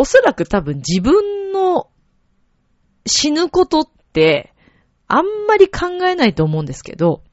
[0.00, 1.90] おそらく多分自分の
[3.04, 4.54] 死ぬことって、
[5.08, 7.24] あんまり考えないと思うんですけど、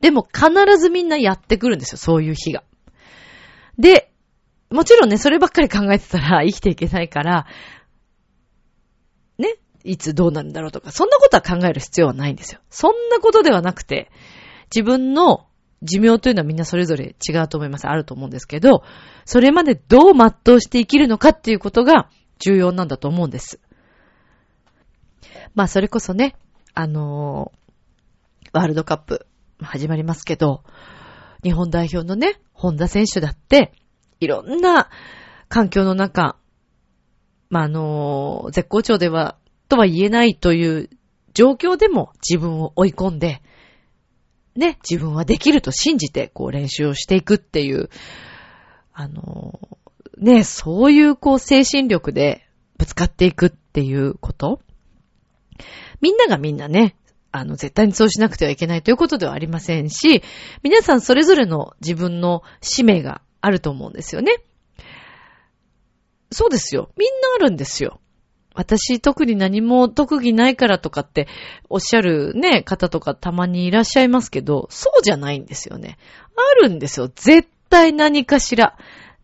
[0.00, 2.64] でも必ずみんなやってくるんですよ、そういう日が。
[3.78, 4.10] で、
[4.70, 7.46] もちろんね、そればっかり考えてたら 生きていけないから、
[9.36, 12.60] ね、いつどうなるんだろうとか、そんなことは考える必要はないんですよ。
[12.70, 14.10] そんなことではなくて、
[14.74, 15.46] 自分の
[15.84, 17.86] 寿命というのはみんなそれぞれ違うと思います。
[17.86, 18.82] あると思うんですけど、
[19.24, 23.60] それまでどう全うして生きるのかっていうことが重要なんだと思うんです。
[25.54, 26.36] まあそれこそね、
[26.74, 29.26] あのー、ワールドカップ
[29.60, 30.64] 始まりますけど、
[31.42, 33.72] 日本代表のね、本田選手だって、
[34.20, 34.88] いろんな
[35.48, 36.36] 環境の中、
[37.50, 39.36] まあ、あのー、絶好調では、
[39.68, 40.90] とは言えないという
[41.34, 43.42] 状況でも自分を追い込んで、
[44.56, 47.90] ね、自分はできると信じて、こう練習をしていくっていう、
[48.92, 49.58] あの、
[50.18, 52.46] ね、そういうこう精神力で
[52.78, 54.60] ぶつかっていくっていうこと
[56.00, 56.96] みんながみんなね、
[57.32, 60.22] あの、絶対にそうしなくてはいけないということではありませんし、
[60.62, 64.36] 皆さんそれぞれの自分の使命があると思うんですよね。
[66.30, 66.90] そうですよ。
[66.96, 68.00] みんなあるんですよ。
[68.54, 71.26] 私特に何も特技ないからとかって
[71.68, 75.98] おっしゃるね、方とかたまにいらっしゃいますけど、そうじゃないんですよね。
[76.36, 77.10] あるんですよ。
[77.14, 78.76] 絶対何かしら。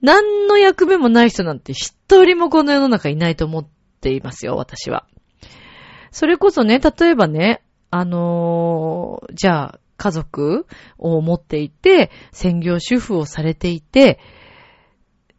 [0.02, 3.68] 何の役目もない人なんて一人もこの世の中いないと思っ
[4.00, 5.06] ていますよ、私は。
[6.10, 10.66] それこそね、例えばね、あのー、じゃあ、家族
[10.96, 14.18] を持っていて、専業主婦をされていて、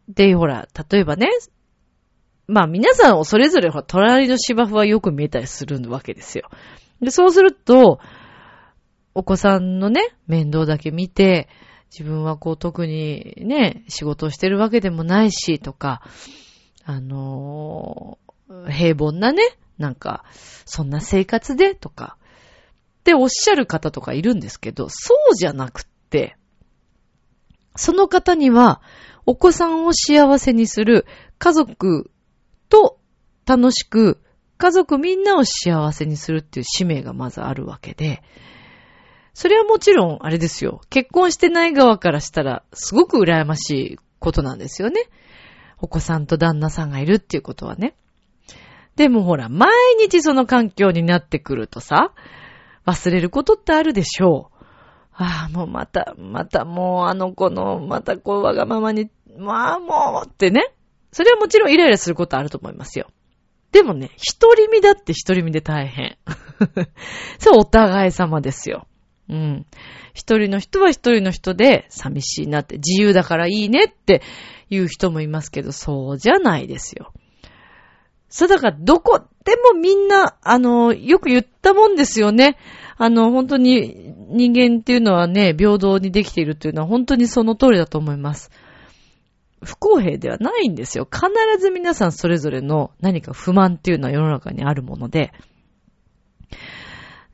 [0.08, 1.30] で、ほら、例えばね、
[2.52, 6.50] まあ皆さんをそれぞれ隣の芝生はよく見えたりするわけですよ。
[7.02, 8.00] で、そうすると、
[9.16, 11.48] お子さんのね、面倒だけ見て、
[11.90, 16.02] 自分はこう特にね、仕事をしてるわけでもないし、とか、
[16.84, 19.44] あのー、平凡なね、
[19.78, 20.26] なんか、
[20.66, 22.18] そんな生活で、とか、
[23.00, 26.36] っておっしゃる方とかいるんですけど、そうじゃなくって、
[27.78, 28.82] その方には、
[29.26, 31.06] お子さんを幸せにする
[31.38, 32.12] 家族
[32.72, 32.98] と
[33.46, 34.20] 楽しく、
[34.58, 38.24] 家族みんなを幸せにするっていう使命がまずあるわけで、
[39.34, 40.82] それはもちろん、あれですよ。
[40.90, 45.10] 結婚してない側からしたら、すごく羨ましいことなんですよね。
[45.80, 47.96] お子さんと旦那さんがいるっていうことはね。
[48.96, 52.14] でもほら、毎日その環境になってくるとさ、
[52.86, 54.64] 忘れることってあるでしょう。
[55.14, 60.74] ああ、もうまた、またもうあの子の、またこうわがままに、まあもうってね。
[61.12, 63.08] それはもちろんイライラすることあると思いますよ。
[63.72, 66.18] でもね、一人身だって一人身で大変。
[67.40, 68.88] そう、お互い様ですよ。
[69.30, 69.66] うん。
[70.14, 74.22] 一人の人は一人の人で寂しいなって、自由だからいいねって
[74.70, 77.14] 言う人もいますけど、そうじゃないですよ。
[78.28, 82.58] そうだからどこでもみんな、あの、よく言ったもんですよね。
[82.98, 88.52] あの、本当に人間っていうのはね、平等にできているっていうのは本当にその通りだと思います。
[89.64, 91.08] 不公平ではないんですよ。
[91.12, 95.32] 必ず皆さんそれぞれの何か不満っていうのは世の中にあるもので。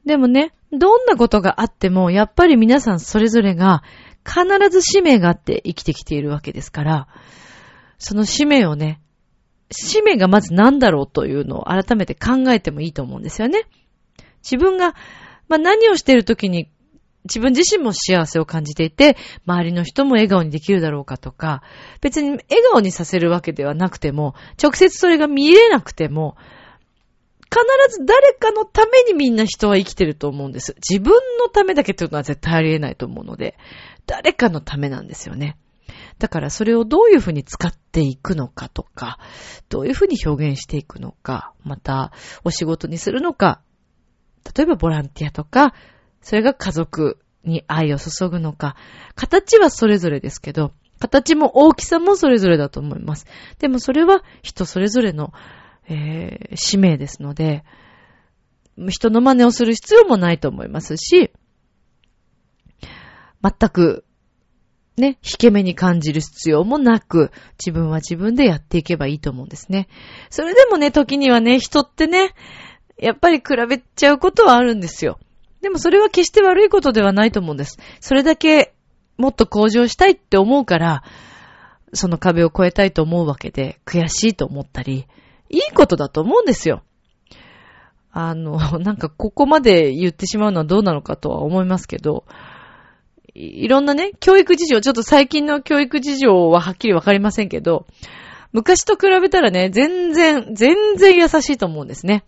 [0.05, 3.83] でもね、どんなことがあっても、やっぱり皆さんそれぞれが
[4.25, 7.07] 必ず使命があって生きてきているわけですから、
[7.97, 9.01] その使命をね、
[9.71, 13.65] 使命がまず何だろうというのを改めて考えてもいいと思うんですよね。
[14.43, 14.93] 自分が、
[15.47, 16.69] まあ、何をしているときに
[17.27, 21.61] 自分自身も幸せを感じていて、周りの人も笑顔にできるだろうかとか、
[22.01, 26.35] 別に笑顔にさせるわけではなくても、直接それが見れなくても、
[27.49, 30.75] 必ず誰かのためにみんな人は生きてると思うんです。
[30.89, 33.57] 自分のためだけというのは絶対ありえないと思うので、
[34.05, 35.57] 誰かのためなんですよね。
[36.19, 39.19] だからそれをどういうふうに使っていくのかとか、
[39.69, 42.11] どういうふうに表現していくのか、また
[42.43, 43.61] お仕事にするのか、
[44.55, 45.73] 例えばボランティアとか、
[46.21, 48.75] それが家族に愛を注ぐのか、
[49.15, 53.25] 形はそれぞれですけど、形も大きさもそれぞれだと思います。
[53.59, 55.31] でもそれは人それぞれの
[55.89, 57.63] えー、使命ですので、
[58.89, 61.31] 人の真似をする必要もないと思いますし、
[63.41, 64.05] 全く、
[64.97, 69.87] ね、引け目に感じる必要もなく、自分は自分でやっていけばいいと思うんですね。
[70.29, 72.33] それでもね、時にはね、人ってね、
[72.97, 75.19] やっぱり比べちゃうことはあるんですよ。
[75.67, 77.77] でもそれは決して悪いことではないと思うんです。
[77.99, 78.73] それだけ
[79.17, 81.03] もっと向上したいって思うから、
[81.91, 85.07] その壁を越えたいと思うわけで、悔しいと思ったり、
[85.49, 86.83] いいことだと思うんですよ。
[88.13, 92.23] あの、 なんかここまで言ってしまうのはどうなのかとは思いますけど、
[93.35, 97.87] いろんなね、教育事情、ちょっと最近の教育事情ははっきりわかりませんけど、
[98.53, 102.23] 昔と比べたらね、全然、全然優しいと思うんですね。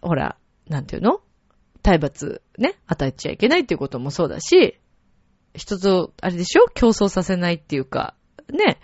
[0.00, 1.20] ほら、なんていうの？
[1.86, 4.76] 体罰ね、与えちゃいけないっていうこともそうだし、
[5.54, 8.16] 人と、あれでしょ競争させないっていうか、
[8.50, 8.80] ね、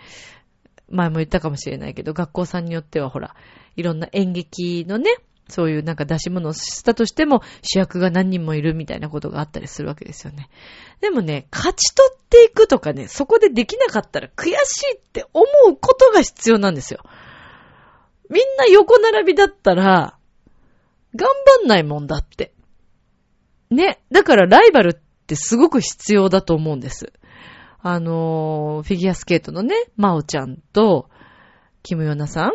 [0.88, 3.34] 前も言ったかもしれないけど、学校さんによってはほら、
[3.74, 5.16] いろんな演劇のね、
[5.48, 10.48] そういうなんか出し物をしたとしても主役が何人もいるみたいなことがあったりするわけですよね。
[11.00, 17.00] でもね、勝ち取っていくとかね、そこでできなかったら悔しいって思うことが必要なんですよ。
[18.30, 20.16] みんな横並びだったら、
[21.16, 21.28] 頑
[21.60, 22.52] 張んないもんだって。
[23.72, 24.00] ね。
[24.10, 24.94] だからライバルっ
[25.26, 27.12] てすごく必要だと思うんです。
[27.80, 31.08] あのー、フィギュアスケートのね、マオちゃんと、
[31.82, 32.52] キムヨナさん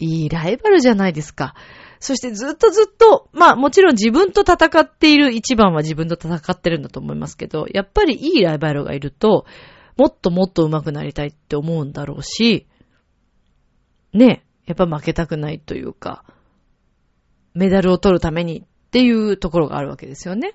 [0.00, 1.54] いいライバルじゃないですか。
[2.00, 9.46] そしてずっとずっと、まあもちろん自分と戦っている一番は自分と戦ってるんだと思いますけど、やっぱりいいライバルがいると、
[9.96, 12.66] もっともっと上手くなりたいって思うんだろうし、
[14.12, 16.24] ね、やっぱ負けたくないというか、
[17.54, 20.54] メダルを取るためにっていうところがあるわけですよね。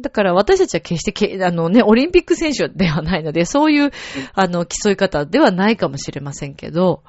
[0.00, 3.90] だから私たちは決して、あのね、オリンピック選手ではないので、そういう、
[4.34, 7.04] あの、競い方ではないかもしれませんけど、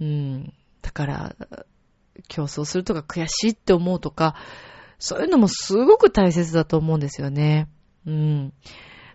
[0.00, 0.52] うん。
[0.82, 1.36] だから、
[2.28, 4.34] 競争するとか悔しいって思うとか、
[4.98, 7.68] そういうのもすごく大切だと思うんですよね。
[8.06, 8.52] うん。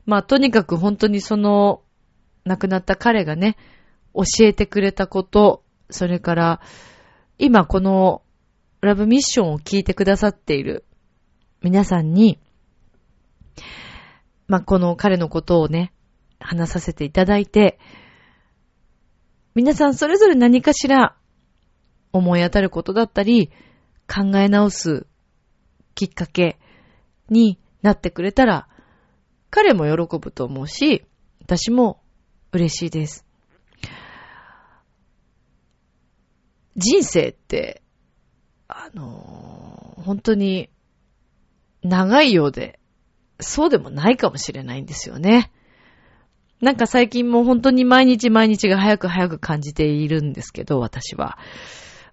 [0.05, 1.81] まあ、とにかく本当にその、
[2.45, 3.57] 亡くなった彼がね、
[4.13, 6.61] 教えてくれたこと、それから、
[7.37, 8.23] 今この
[8.81, 10.85] ラブミッションを聞いてくださっている
[11.61, 12.39] 皆さんに、
[14.47, 15.93] まあ、この彼のことをね、
[16.39, 17.79] 話させていただいて、
[19.55, 21.17] 皆さんそれぞれ何かしら
[22.13, 23.51] 思い当たることだったり、
[24.07, 25.07] 考え直す
[25.95, 26.59] きっかけ
[27.29, 28.67] になってくれたら、
[29.49, 31.05] 彼も喜ぶと思うし、
[31.41, 32.01] 私も
[32.51, 33.25] 嬉しいです。
[36.75, 37.81] 人生って、
[38.67, 40.69] あのー、本当に
[41.83, 42.79] 長いようで、
[43.39, 45.51] そうでもないかもしれないんですよね。
[46.59, 51.37] なんか最近も本当に毎日毎日が早く早く感じているんですけど、私は。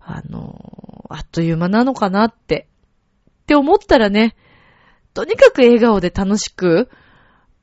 [0.00, 2.68] あの、あっという間なのかなって。
[3.42, 4.36] って思ったらね、
[5.14, 6.90] とにかく笑顔で楽しく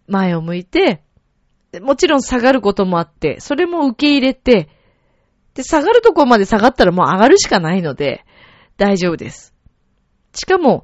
[0.07, 1.03] 前を向いて、
[1.81, 4.69] もちろん下がることもあって、それも受け入れて、
[5.53, 8.25] で、下がるとこまで下がったらもう上がるしかないので、
[8.77, 9.53] 大丈夫です。
[10.33, 10.83] しかも、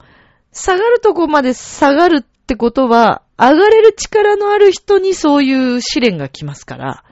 [0.51, 7.03] 下がるとこまで下がるってことは、上がれる力のある人にそういう試練が来ますから、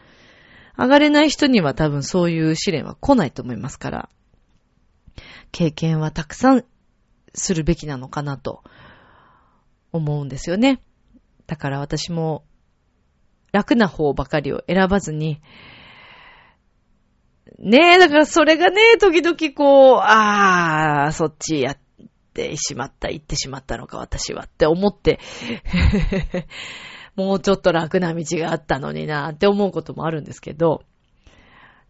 [0.77, 4.09] 上がれない人には多分そういう試練は来ないと思いますから、
[5.51, 6.65] 経験はたくさん
[7.33, 8.63] するべきなのかなと
[9.91, 10.81] 思うんですよね。
[11.47, 12.43] だから私も
[13.51, 15.41] 楽な方ばかりを選ばずに、
[17.59, 21.77] ねえ、だからそれがね、時々こう、ああ、そっちやっ
[22.33, 25.19] てしまった、行ってしまったのか私はって思って
[27.15, 30.83] もうちょっと楽な道があったのになって思うこともあるんですけど、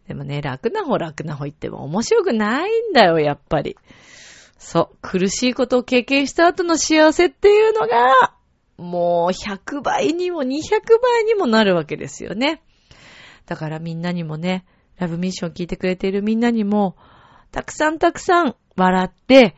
[0.08, 3.76] でもね、楽な方楽な方言っても面白くないんだよ、やっぱり。
[4.58, 8.36] そう、苦しいことを経験した後の幸せっていうのが、
[8.78, 12.62] もう100倍にも200倍にもなるわけですよね。
[13.48, 14.66] だからみんなにもね、
[14.98, 16.96] ラブミッション聞いてくれているみんなにも、
[17.52, 19.56] たくさんたくさん笑って、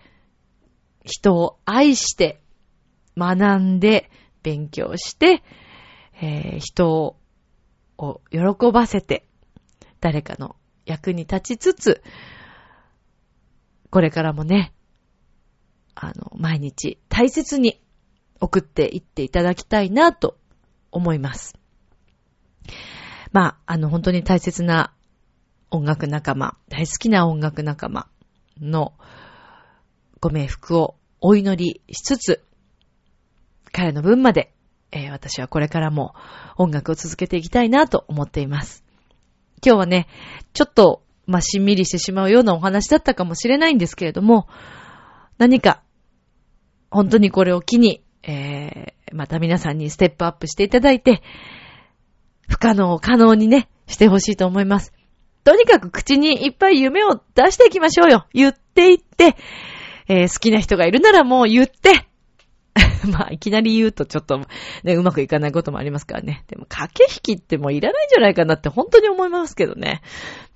[1.04, 2.42] 人を愛して、
[3.18, 4.10] 学んで、
[4.44, 5.44] 勉強して、
[6.22, 7.18] えー、人
[7.98, 9.28] を喜ばせて、
[10.00, 12.02] 誰かの役に立ちつつ、
[13.90, 14.74] これからもね、
[15.96, 17.82] あの、毎日大切に
[18.40, 20.38] 送っていっていただきたいなと
[20.92, 21.56] 思います。
[23.32, 24.94] まあ、あの、本当に大切な
[25.70, 28.08] 音楽仲間、大好きな音楽仲間
[28.62, 28.94] の
[30.20, 32.44] ご冥福をお祈りしつつ、
[33.72, 34.54] 彼の分まで、
[34.92, 36.14] えー、私はこれからも
[36.56, 38.84] 音楽を続けていきたいなと思っています。
[39.66, 40.08] 今日はね、
[40.54, 44.48] ちょっと、まあ、しんみりしてしまうようなお話だったかもしれないんですけれども、
[45.38, 45.82] 何か、
[46.90, 51.22] 本当にこれを機に、えー、また皆さんにステップアップしていただいて、
[52.48, 54.94] 不可能を可能にね、してほしいと思います。
[55.48, 58.28] とにかく口にいっぱい夢を出していきましょうよ。
[58.34, 59.38] 言っていって、
[60.10, 62.06] えー、好きな人がいるならもう言って、
[63.10, 64.40] まあ、いきなり言うとちょっと
[64.84, 66.44] ね、うまくいかないこともありますからね。
[66.48, 70.02] でも、駆け引きってもういらないんじゃないかなって本当に思いますけどね。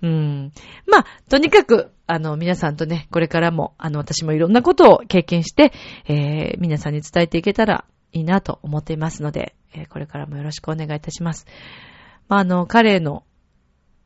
[0.01, 0.51] うん。
[0.87, 5.71] まあ、とにかく、あの、皆さんとね、これからも、あの、私もいろんなことを経験して、
[6.05, 11.45] えー、皆さんに伝えていけたらいいなと思っていますので、えー、これからもよろしくお願いいたします。
[12.27, 13.23] まあ、あの、彼の、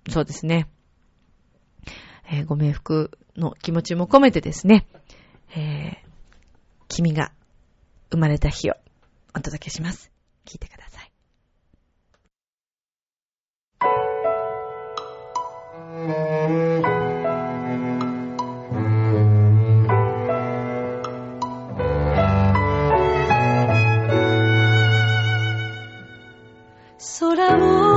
[0.08, 0.68] そうですね、
[2.28, 4.88] えー、ご冥福の気持ちも込めてですね、
[5.56, 5.96] えー、
[6.88, 7.32] 君が
[8.12, 8.76] 生まれた日を
[9.36, 10.12] お届けします。
[10.46, 11.12] 聞いてください。
[27.20, 27.95] 空を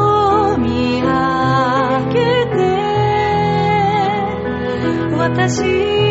[5.28, 6.07] 私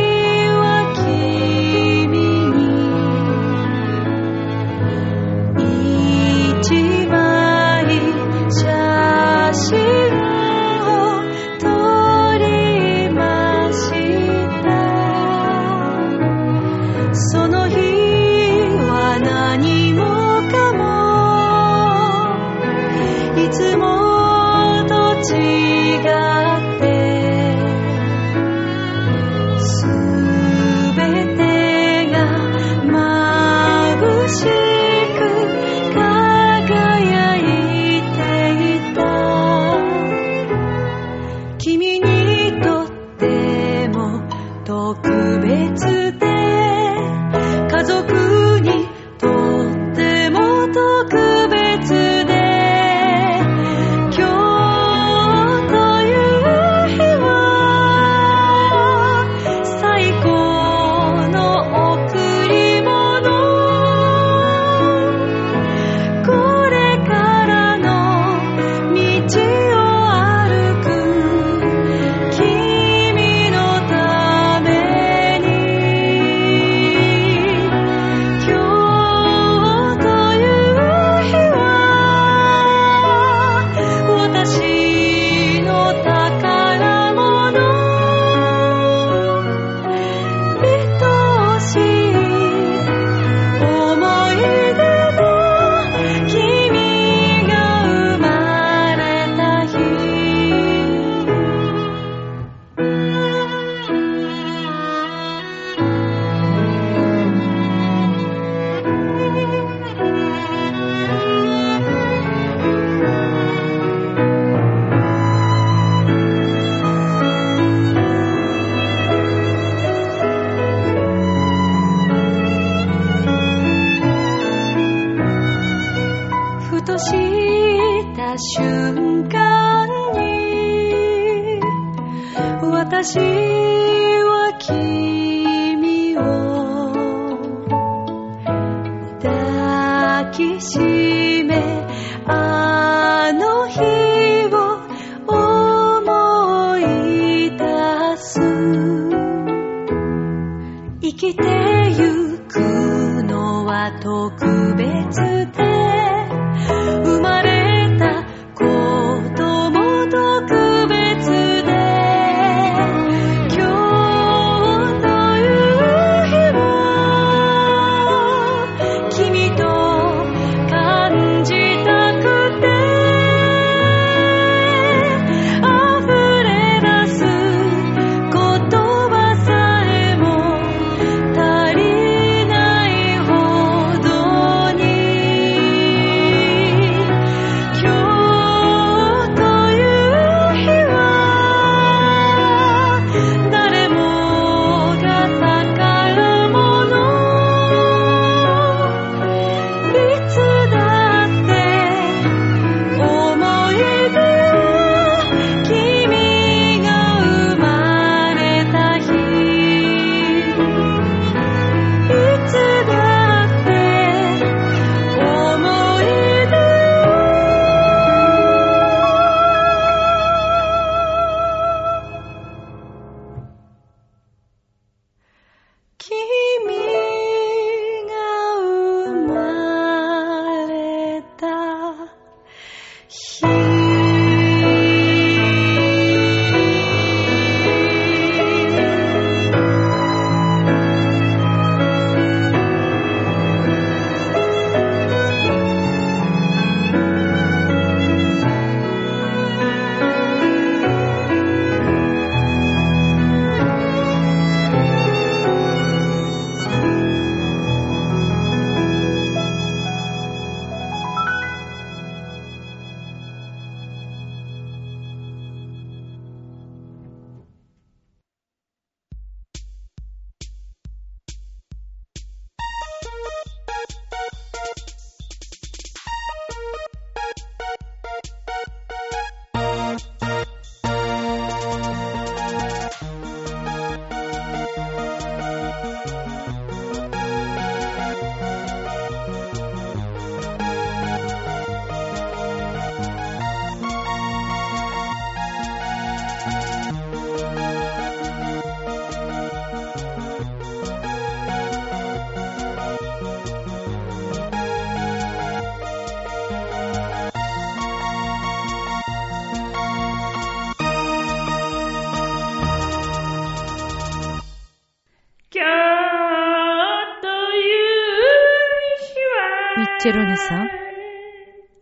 [320.00, 320.70] チェロネさん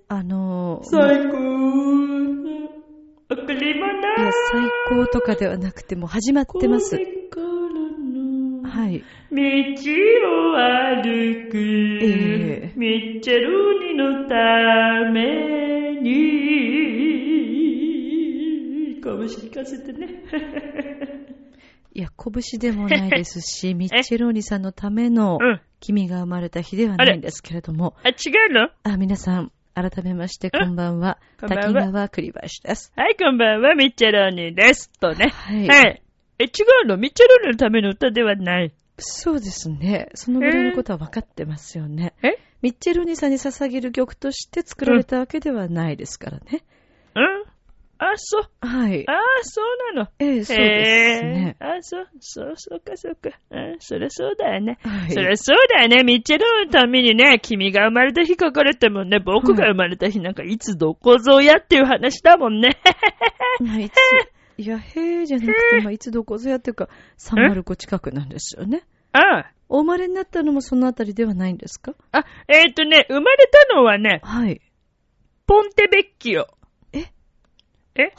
[0.07, 1.37] あの最高。
[1.37, 2.69] の
[3.29, 3.91] 贈り物。
[4.17, 6.95] いや最高とかではなくてもう始まってます。
[6.95, 7.01] は
[8.87, 9.03] い。
[9.31, 11.57] 道を歩く、
[12.01, 12.73] ええ。
[12.77, 14.35] ミッチェルニのた
[15.11, 16.55] めに。
[19.01, 20.23] 拳聞かせてね
[21.97, 28.13] いや拳でもないですし ミッチェローニさんのためのうん君が生まれた日ではないんですけれどもあ違
[28.49, 28.69] うの？
[28.83, 34.89] あ皆さん改めましてこんばんはこんばんは滝川栗林ですはい、こんばんは、ミッチェロニです。
[34.99, 35.27] とね。
[35.27, 36.01] はいはい。
[36.39, 36.47] え、違
[36.85, 36.97] うの？
[36.97, 38.71] ミッチェロニのための歌ではない？
[38.97, 40.07] そうですね。
[40.15, 42.13] そのぐらいのことは分かってますよね。
[42.23, 42.37] え？
[42.61, 46.63] ミッチェロニさんに捧げる曲として作られたわけではないですからね。
[47.15, 47.43] うん
[47.97, 48.67] あ、そう。
[48.67, 49.13] はいあ。
[49.41, 50.09] そうなの。
[50.19, 53.29] ええ、そうですねあ、そう、そう、そうか、そうか。
[53.51, 54.77] うん、そりゃそうだよね。
[54.83, 56.03] はいそりゃそうだよね。
[56.03, 62.77] ミッチェルのためにね、君が生まれた日書かれてもね、僕が生まれた日なんかいつどこぞやっていう話だもんね。
[63.63, 63.93] まあ、いつ、
[64.57, 66.89] いや、へえじゃなくて、まあ、いつどこぞやっていうか、
[67.19, 68.83] 305近くなんですよね。
[69.13, 71.93] あお生まれになったのもそのあたりではないんですか？
[72.11, 74.61] あ、えっ、とね、生まれたのはね、はい。
[75.47, 76.47] ポンテベッキオ。
[77.95, 78.03] え？
[78.03, 78.13] え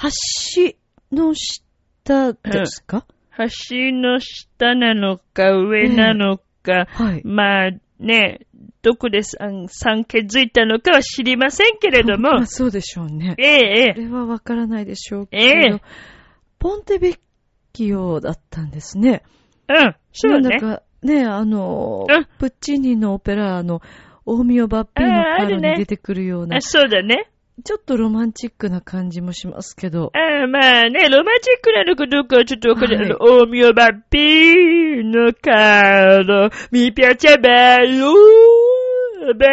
[0.00, 0.72] 橋
[1.12, 7.22] の下ですか、橋の下なのか上なのか、はい。
[7.24, 8.40] まあね、
[8.82, 12.30] どこで産産気づいたのかは知りませんけれども。
[12.30, 13.34] まあ、、そうでしょうね。
[13.38, 15.80] えええこれはわからないでしょうけえど、え
[16.58, 17.18] ポンテベッ
[17.72, 19.22] キオだったんですね。
[19.68, 20.60] え、うん、そうなん。
[20.60, 22.26] か、ね、あの、うん。
[22.38, 23.80] プッチーニのオペラの、
[24.24, 25.68] 大宮バッピーのカーあーあるね。
[25.70, 26.56] ロに出てくるような。
[26.56, 27.30] あ、そうだね。
[27.64, 30.12] ちょっとロマンチックな感じもしますけど。
[30.14, 33.12] あまあね、ロマンチックなのかどうかはちょっとわかんない。
[33.18, 39.46] おみおばっぴーのカード、みぴゃちゃべろー、べ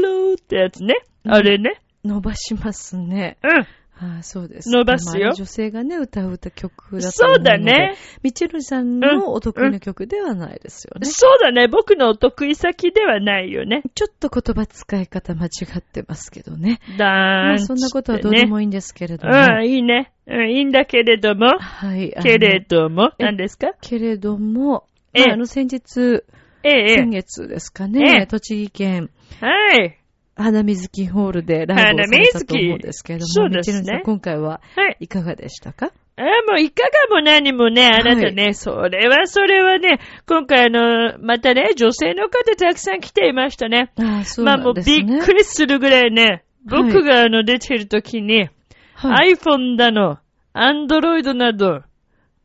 [0.00, 0.96] ろーってやつね。
[1.24, 1.80] あれね。
[2.04, 3.38] 伸ばしますね。
[3.44, 3.66] うん。
[4.04, 4.68] ああそうです。
[4.70, 7.42] 伸ばすよまあ女性がね、歌う歌曲だとそう。
[7.42, 7.94] だね。。
[8.22, 11.06] みちるさんのお得意の曲ではないですよね。
[11.06, 11.68] そうだね。
[11.68, 13.82] 僕のお得意先ではないよね。
[13.94, 15.48] ちょっと言葉使い方間違
[15.78, 16.80] ってますけどね。
[16.98, 19.34] だーん、まあそんなことはどうでもいいんですけれども。
[19.34, 20.12] うん、いいね。
[20.26, 21.58] うん、いいんだけれども。
[21.58, 22.12] はい。
[22.22, 23.12] けれども。
[23.18, 23.72] え何ですか？
[23.80, 24.84] けれども、
[25.14, 26.24] ええまああの先日、
[26.64, 29.10] ええ、え先月ですかね、ええ栃木県、
[29.42, 29.44] え。
[29.44, 29.98] はい。
[30.34, 34.96] 花水木ホールでライブをされたと思うんですけれども、そうですね今回ははい。
[35.00, 35.92] いかがでしたか？
[36.16, 43.92] あもういかがも何もね、あなたね、それはそれはね、今回あの、またね、女性の方たくさん来ていましたね。
[43.98, 45.04] ああ、そうまあもうなんですね。
[45.04, 48.48] びっくりするぐらいね、はい僕があの出てる時に、
[48.94, 49.34] はい。
[49.34, 50.18] iPhone だの、
[50.54, 51.82] Android など、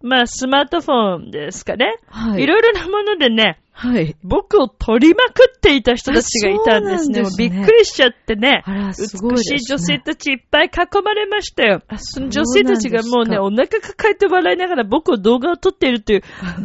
[0.02, 1.98] まあスマートフォンですかね。
[2.08, 2.42] はい。
[2.42, 4.16] いろいろなものでね、はい。
[4.24, 7.26] 僕を取りまくっていた人たちがいたんですね。
[7.26, 8.64] すねびっくりしちゃってね。
[8.66, 9.38] あら、すごいね。
[9.38, 11.84] 美しい女性たちいっぱい囲まれましたよ。
[11.88, 16.22] あその女性たちがもうね、お腹抱えて笑いながら僕を動画を撮っているという、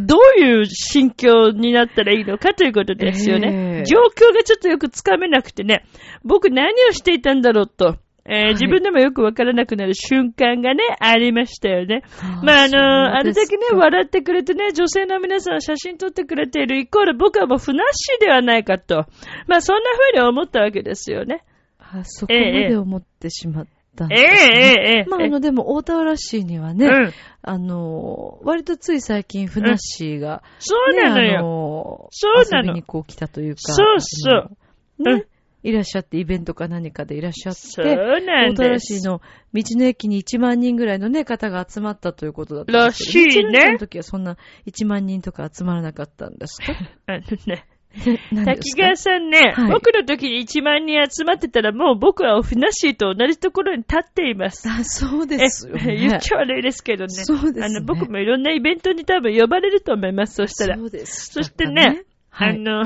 [0.07, 3.49] どういう心境になったらいいのかということですよね。
[3.53, 5.85] ええ状況がちょっとよくつかめなくてね、
[6.25, 7.99] 僕何をしていたんだろうと。
[8.25, 12.03] えーい自分でもよくわからなくなる瞬間がね、ありましたよね。
[12.23, 19.07] あまあ、あの、あれだけね、笑ってくれてね、女性の皆さん写真撮ってくれているイコール僕はもうふなっしーではないかと。
[19.49, 21.45] まあ、そんな風に思ったわけですよね。
[21.79, 23.67] あそこまで思ってしまっ
[23.97, 24.17] たね。
[24.17, 25.05] ええええ。
[25.09, 27.13] まあ、あの、でも、大田原市にはね、うん。
[27.43, 31.41] あの、割とつい最近、ふなっしーが、そうなのよ。
[31.43, 35.32] のそうなの遊びにこう来たというか、そうそうね、うん
[35.63, 38.99] いらっしゃって、イベントか何かでいらっしゃって、そうなん大田原です。
[38.99, 39.21] 市の
[39.53, 42.73] 道の駅に1万人ぐらいのね、方が集まったということだった。
[42.73, 44.37] らしいね道の時はそんな
[44.67, 46.73] 1万人とか集まらなかったんですか？
[47.07, 47.67] あのね、
[48.45, 54.69] 滝川さんね、はい僕の時に1万人集まってたらもう僕はふなっしーと同じところに立っています。
[54.69, 55.95] あ、そうですよね。
[55.95, 57.11] え言っちゃ悪いですけどね。
[57.11, 60.77] そうですねあの、僕もいろんなイベントに多分呼ばれると思います、そしたら。
[60.77, 61.33] そうです。
[61.33, 62.57] そしてね、はい。
[62.57, 62.85] あの、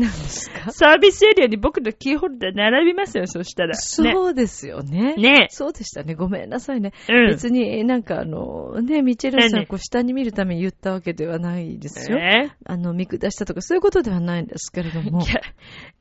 [0.00, 0.72] 何ですか？
[0.72, 3.68] サービスエリアに僕のキーホルダー並びますよ、そしたら。
[3.68, 3.74] ね。
[3.76, 5.14] そうですよね。
[5.16, 6.14] ねそうでしたね。
[6.14, 6.92] ごめんなさいね。
[7.08, 7.28] うん。
[7.28, 9.66] 別になんかあの、ね、ミチェルさん何？
[9.66, 12.18] こう下に見るために言ったわけではないですよ。
[12.18, 15.20] ねあの、見下したとかそういうことではないんですけれども。
[15.22, 15.40] いや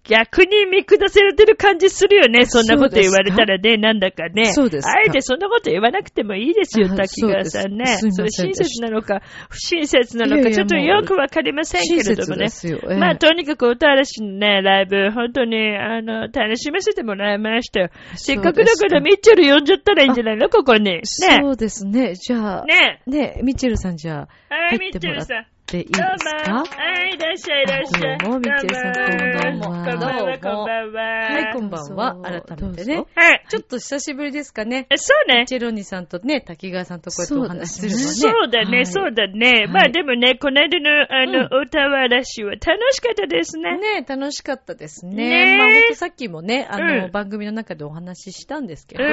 [0.10, 2.46] 逆に見下されてる感じするよね。
[2.46, 4.46] そんなこと言われたらね、なんだかね。
[4.54, 4.92] そうですか？
[4.98, 7.86] あえてそんなこと言わなくてもいいですよ、あ滝川さんね。
[7.86, 12.80] それ親切なのか、不親切なのか、ちょっとよくわかりませんけれどもね親切で。
[12.80, 12.92] すよ。
[12.92, 17.90] ええまあ、とにかく歌嵐のね、ライブ、本当に、あの、楽しませてもらいましたよ。
[18.16, 20.50] せっかくだからミッチェル呼んじゃったらいいんじゃないの？
[20.50, 20.84] ここに。
[20.84, 21.02] ね。
[21.04, 22.16] そうですね。
[22.16, 23.02] じゃあ、ね。
[23.06, 25.46] ね、ミチェルさんじゃあ、はい、ミッチェルさん。
[25.70, 26.06] ていいですも。
[26.46, 26.76] か？
[26.76, 28.18] はい、いらっしゃい、いらっしゃい。
[28.18, 31.02] どうもミッチェルさんどうもこんばんはこんばんは、こんばんは。
[31.30, 32.16] はい、こんばんは。
[32.22, 33.06] 改めてね。
[33.16, 33.46] はい。
[33.50, 34.88] ちょっと久しぶりですかね。
[34.90, 35.48] えそうねミ。
[35.48, 38.04] チェロニさんとね、滝川さんとこうやってお話しするのね。
[38.04, 39.68] そうだね、はいそうだね。
[39.68, 43.78] まあでもね、この間の、あの、歌わらしは楽しかったですね。
[43.78, 45.16] ね楽しかったですね。
[45.16, 49.04] ねまあほんとさっきもね、あの、うん番組の中でお話ししたんですけど、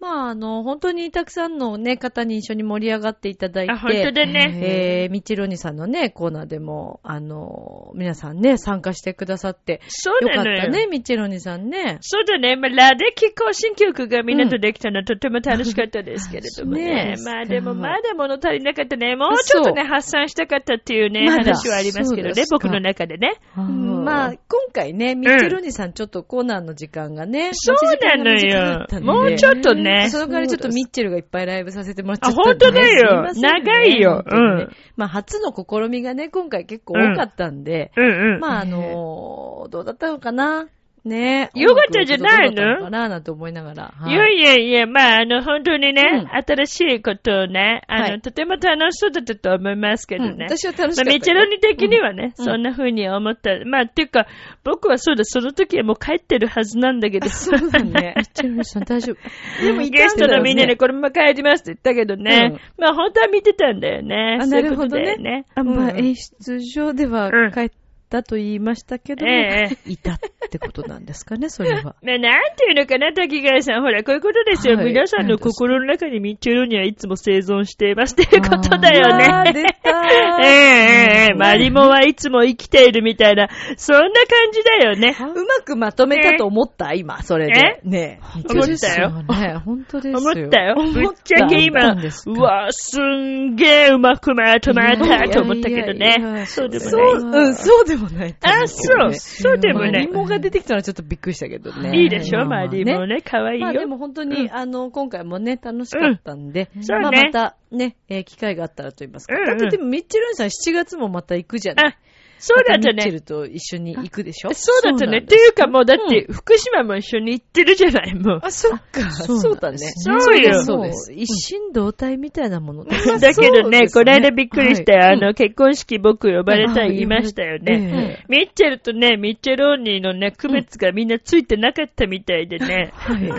[0.00, 4.60] まああの、本当にたくさんのね、方に一緒に盛り上がっていただいて、あ、本当だね。
[4.62, 10.62] えー、ミチロニさんのね、コーナーでも、あの、皆さんね、参加してくださって、そうよかなのよ。
[10.62, 11.98] ったね、ミチロニさんね。
[12.00, 12.56] そうだね。
[12.56, 17.16] まあ、ラデキ行進曲がみんなとできたのはとても楽しかったですけれどもねね。
[17.18, 19.16] えまあでもまだ物足りなかったね。
[19.16, 23.34] もうちょっとね、発散したかったっていうね、まだ話はありますけどね僕の中でね。
[23.56, 24.38] うんまあ、今
[24.72, 30.08] 回ね、ミチロニさんちょっとコーナーの時間がね、そうなのよもうちょっとね。
[30.10, 33.32] その代わりちょっとミッチェルがいっぱいライブさせてもらっちゃあ、ったんで、本当だよ。
[33.34, 34.22] 長いよ。
[34.24, 34.68] うん。
[34.96, 38.34] まあ、初の試みがね、今回結構多かったんで、うん。
[38.34, 38.40] うん。
[38.40, 40.68] まあ、あのーどうだったのかな？
[41.06, 43.94] ねよかったんじゃないのかななんて思いながら。
[43.96, 50.46] はいやいやいや、まあ、あの、本当にね、うん新しいことをね、あの、はいとても楽しそうだったと思いますけどうんね。
[50.48, 51.06] 私は楽しかったよ。
[51.06, 53.50] まあ、メチェロニ的にはね、うんそんな風に思った。
[53.64, 54.26] まあ、っていうか、
[54.64, 57.28] 僕はそうだ、その時はもう帰ってるはずなんだけど。
[57.28, 58.14] そうだね。
[58.16, 59.64] ミッチェルさん大丈夫。
[59.64, 62.50] でもいゲストのみんなでこのまま帰りますって言ったけどね。
[62.52, 64.38] うんまあ、本当は見てたんだよね。
[64.40, 65.46] あ、ないるほどね。
[65.54, 67.70] あま演出上ではうん帰っ
[68.06, 71.82] ったと言いましたけども、ええいたってことなんですかね、それは。
[72.02, 73.82] まあ、なんていうのかな、滝川さん。
[73.82, 74.76] ほら、こういうことですよ。
[74.76, 79.52] はい皆さんの心の中にミッチェルにはいつも生存していますっていうことだよね。
[79.52, 84.12] 出たー ええええマリモはいつも生きているみたいな、そんな感
[84.52, 85.16] じだよね。
[85.18, 86.94] うまくまとめたと思った？
[86.94, 87.80] 今、それで。
[87.84, 90.18] ね思ったよ ね本当ですよ。
[90.18, 90.74] 思ったよ。
[90.76, 91.96] ぶっちゃけ思今
[92.26, 96.14] うわ、すんげえうまくまとまったと思ったけどね。
[96.18, 97.44] やそうでもそう、ない。
[97.46, 98.34] うん、そうでもない。
[98.40, 100.06] あ、そう、そうでもマない。
[100.06, 101.98] リモが出てきたのはちょっとびっくりしたけどね。
[101.98, 103.20] いいでしょ、まあリモね。
[103.22, 103.66] かわいいよ。
[103.66, 109.34] まあでも本当に、うんあの、今回もね、楽しかったんで、まあまたね、えー機会があったらと言いますか。
[109.34, 111.96] だってでもミッチェルンさん7月もまた行くじゃないあ、
[112.38, 112.92] そうだったね。
[112.92, 115.18] まミッチェルと一緒に行くでしょそうだったね。
[115.18, 118.40] っていうかもうだって、福島も一緒に行ってるじゃない、もう。
[118.42, 119.10] あ、そっか。
[119.12, 119.78] そうだね。
[119.78, 120.62] そうよ。
[120.64, 121.12] そうです。
[121.12, 122.84] 一心同体みたいなもの。
[122.84, 125.14] でだけどね、この間びっくりして、はい。
[125.14, 128.22] あの、結婚式僕呼ばれた言いましたよね。
[128.22, 132.92] えミッチェルとね、ミッチェローニーのね、区別がみんなついてなかったみたいでね。
[132.92, 133.30] はい。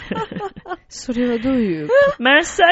[0.89, 1.83] それはどうい。
[1.83, 1.89] う
[2.19, 2.63] まさ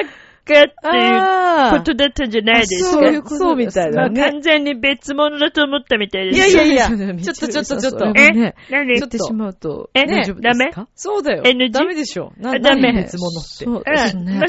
[0.46, 2.92] かっていうことだったんじゃないですか。
[2.92, 4.32] そういうことそうみたいまあだね。
[4.32, 8.06] 完全に別物だと思ったみたいですいやいやいや、よちょっとちょっとちょっと。
[8.16, 8.30] え？
[8.30, 8.98] ね何？
[9.00, 9.90] ちょっとしまうと。
[9.94, 10.06] え？
[10.06, 10.88] 大丈夫ですか？
[10.96, 11.44] そうだよ。
[11.44, 11.72] NG？
[11.72, 12.32] ダメでしょ。
[12.38, 13.66] なあダメ何別物って。
[13.66, 14.40] そうだよね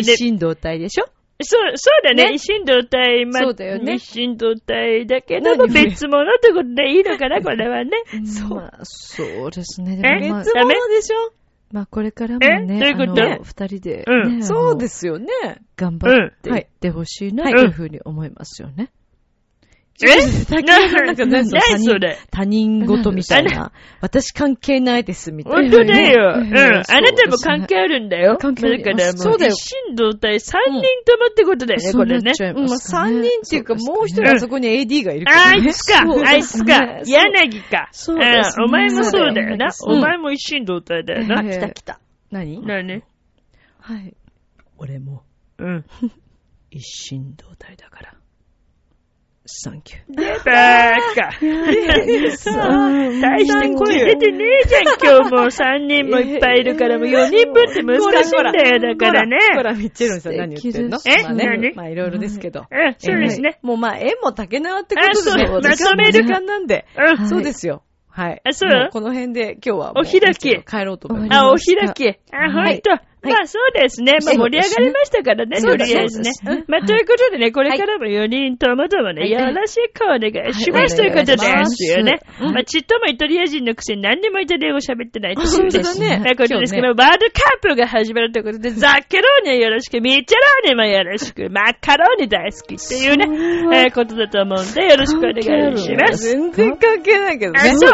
[0.00, 0.16] 一。
[0.16, 1.04] 心同体でしょ？
[1.44, 2.24] そう、そうだね。
[2.30, 2.34] ね？
[2.34, 5.72] 一心同体、まあ、そうだよね一心同体だけども何？
[5.90, 7.90] 別物ってことでいいのかな、これはね。
[8.24, 8.54] そう。
[8.56, 10.00] まあ、そうですね。
[10.04, 10.20] え？
[10.20, 10.44] 別物
[10.88, 11.32] でしょ？
[11.72, 12.92] まあ、これからもね、え？
[12.92, 15.26] あの二人で、うんねそうですよね。
[15.76, 18.92] 頑張ってうんいってほしいな、はいというふうに思いますよね。
[20.04, 20.06] え？
[21.06, 21.60] なんか何それ？
[21.78, 23.72] 人他人事みたいな。
[24.00, 25.76] 私関係ないですみたいな。
[25.76, 26.34] 本当だよ。
[26.38, 26.50] うん。
[26.50, 28.36] ねあなたも関係あるんだよ。
[28.38, 32.32] 関係あるだからもう、そうだよ一心同体三人ともってことだよね、これね。
[32.40, 35.66] うん、まあ、三人っていうか、もう一人あそこに AD がいるからね。
[35.66, 37.88] あいつかあいつか、柳か。
[37.92, 39.66] そうですねんお前もそうだよな。
[39.66, 41.40] うんお前も一心同体だよな。
[41.40, 42.00] あ来た来た。
[42.30, 42.60] 何？
[42.66, 43.02] 何？
[43.78, 44.14] はい。
[44.78, 45.22] 俺も
[45.58, 45.84] うん。
[46.70, 48.11] 一心同体だから。
[49.44, 50.16] サンキュー。
[50.16, 51.30] バーカ。
[53.20, 59.38] 大して声出てねえじゃん、今日もう3人もいっぱいいるから、もう4人分って難しいんだよ、だからね。
[59.56, 62.66] ほら、ミッチェルンさん何言ってんのえ何まあいろいろですけど。
[62.70, 63.58] うん、そうですね。
[63.62, 66.86] もうまあ、縁も竹縄ってことでね、まとめる時間なんで。
[67.18, 67.28] うん。
[67.28, 67.82] そうですよ。
[68.08, 68.42] はい。
[68.44, 71.38] あそうもこの辺で今日はお開き帰ろうと思います。
[71.38, 72.08] あ、お開き。
[72.30, 73.11] あ、ほんと。
[73.22, 74.16] まあそうですね。
[74.24, 76.30] まあ盛り上がりましたからね、とりあえずね。
[76.66, 82.18] まあということでね、これからも4人ともどもね、よろしくお願いしますということですよね。
[82.40, 86.18] まあちっともイタリア人のくせに何にもイタリア語喋ってないという本当だね。
[86.24, 93.26] まあことですけど、ワールドカップが始まるということで、ザッケローニはよろしく、ミッチェローニもよろしく、マカローニ大好きっていうね、
[93.84, 96.30] えーことだと思うんで、よろしくお願いします。
[96.32, 97.60] 全然関係ないけどね。
[97.60, 97.90] あ、そう？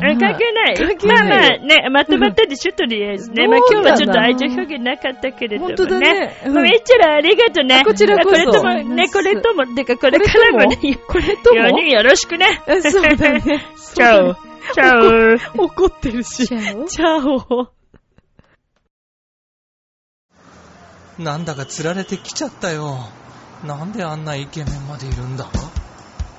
[0.00, 0.76] 関係ない。
[0.76, 1.58] 関係まあない。
[1.58, 3.44] まあね、まとまったでしょ、とりあえずね。
[3.44, 5.76] うんまあ今日はちょっと愛情表現なかったけれどもね。
[5.76, 7.80] 本当だねうんまあめっちゃありがとうね。
[7.80, 12.62] あこちらこそこれとも、ね、これとも、てかこれからもね、これとも4人よろしくね。
[12.82, 13.42] そうだね。
[13.94, 14.34] チャオ。
[14.74, 15.64] チャオ。
[15.64, 16.46] 怒ってるし。
[16.46, 16.84] チャオ？
[16.86, 17.68] チャオ。
[21.18, 22.98] なんだか釣られてきちゃったよ。
[23.64, 25.46] なんであんなイケメンまでいるんだ？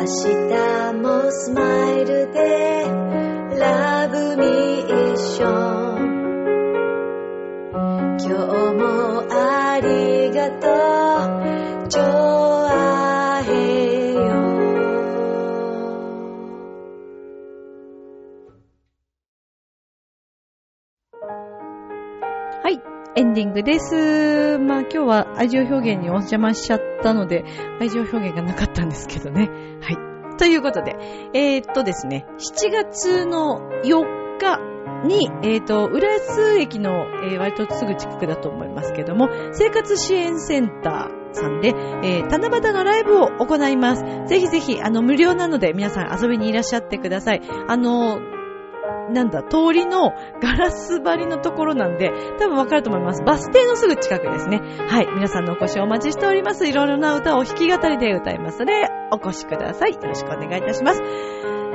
[0.00, 0.12] 明日
[0.94, 2.86] もスマイルで
[3.58, 4.44] ラブミ
[5.12, 6.00] ッション。
[8.18, 8.28] 今日
[8.76, 11.49] もありがとう。
[23.20, 24.56] エンディングです。
[24.58, 27.44] まあ今日は愛情表現にお邪魔しちゃったので、
[27.78, 29.50] 愛情表現がなかったんですけどね。
[29.82, 30.38] はい。
[30.38, 30.96] ということで、
[31.34, 34.58] えー、っとですね、7月の4日
[35.06, 44.02] に、えー、っと、浦安駅の、えー割とすぐ近くだと思いますけども、生活支援センターさんで、えー七夕のライブを行います。
[44.28, 47.42] ぜひぜひ、あの、無料なので皆さん遊びにいらっしゃってください。
[47.68, 48.18] あの、
[49.12, 53.22] なんだ、通りのガラス張りのところなんで、多分わかると思います。
[53.22, 54.60] バス停のすぐ近くですね。
[54.88, 55.08] はい。
[55.14, 56.66] 皆さんのお越しをお待ちしております。
[56.66, 58.72] いろいろな歌を弾き語りで歌いますので、
[59.12, 59.94] お越しください。
[59.94, 61.02] よろしくお願いいたします。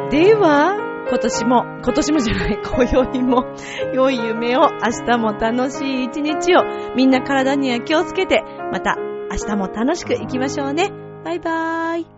[0.09, 0.77] では、
[1.07, 3.45] 今年も、今年もじゃない、 今宵も、
[3.93, 6.63] 良い夢を、明日も楽しい一日を、
[6.95, 8.95] みんな体には気をつけて、また
[9.31, 10.91] 明日も楽しく行きましょうね。
[11.23, 12.14] バイバーイ。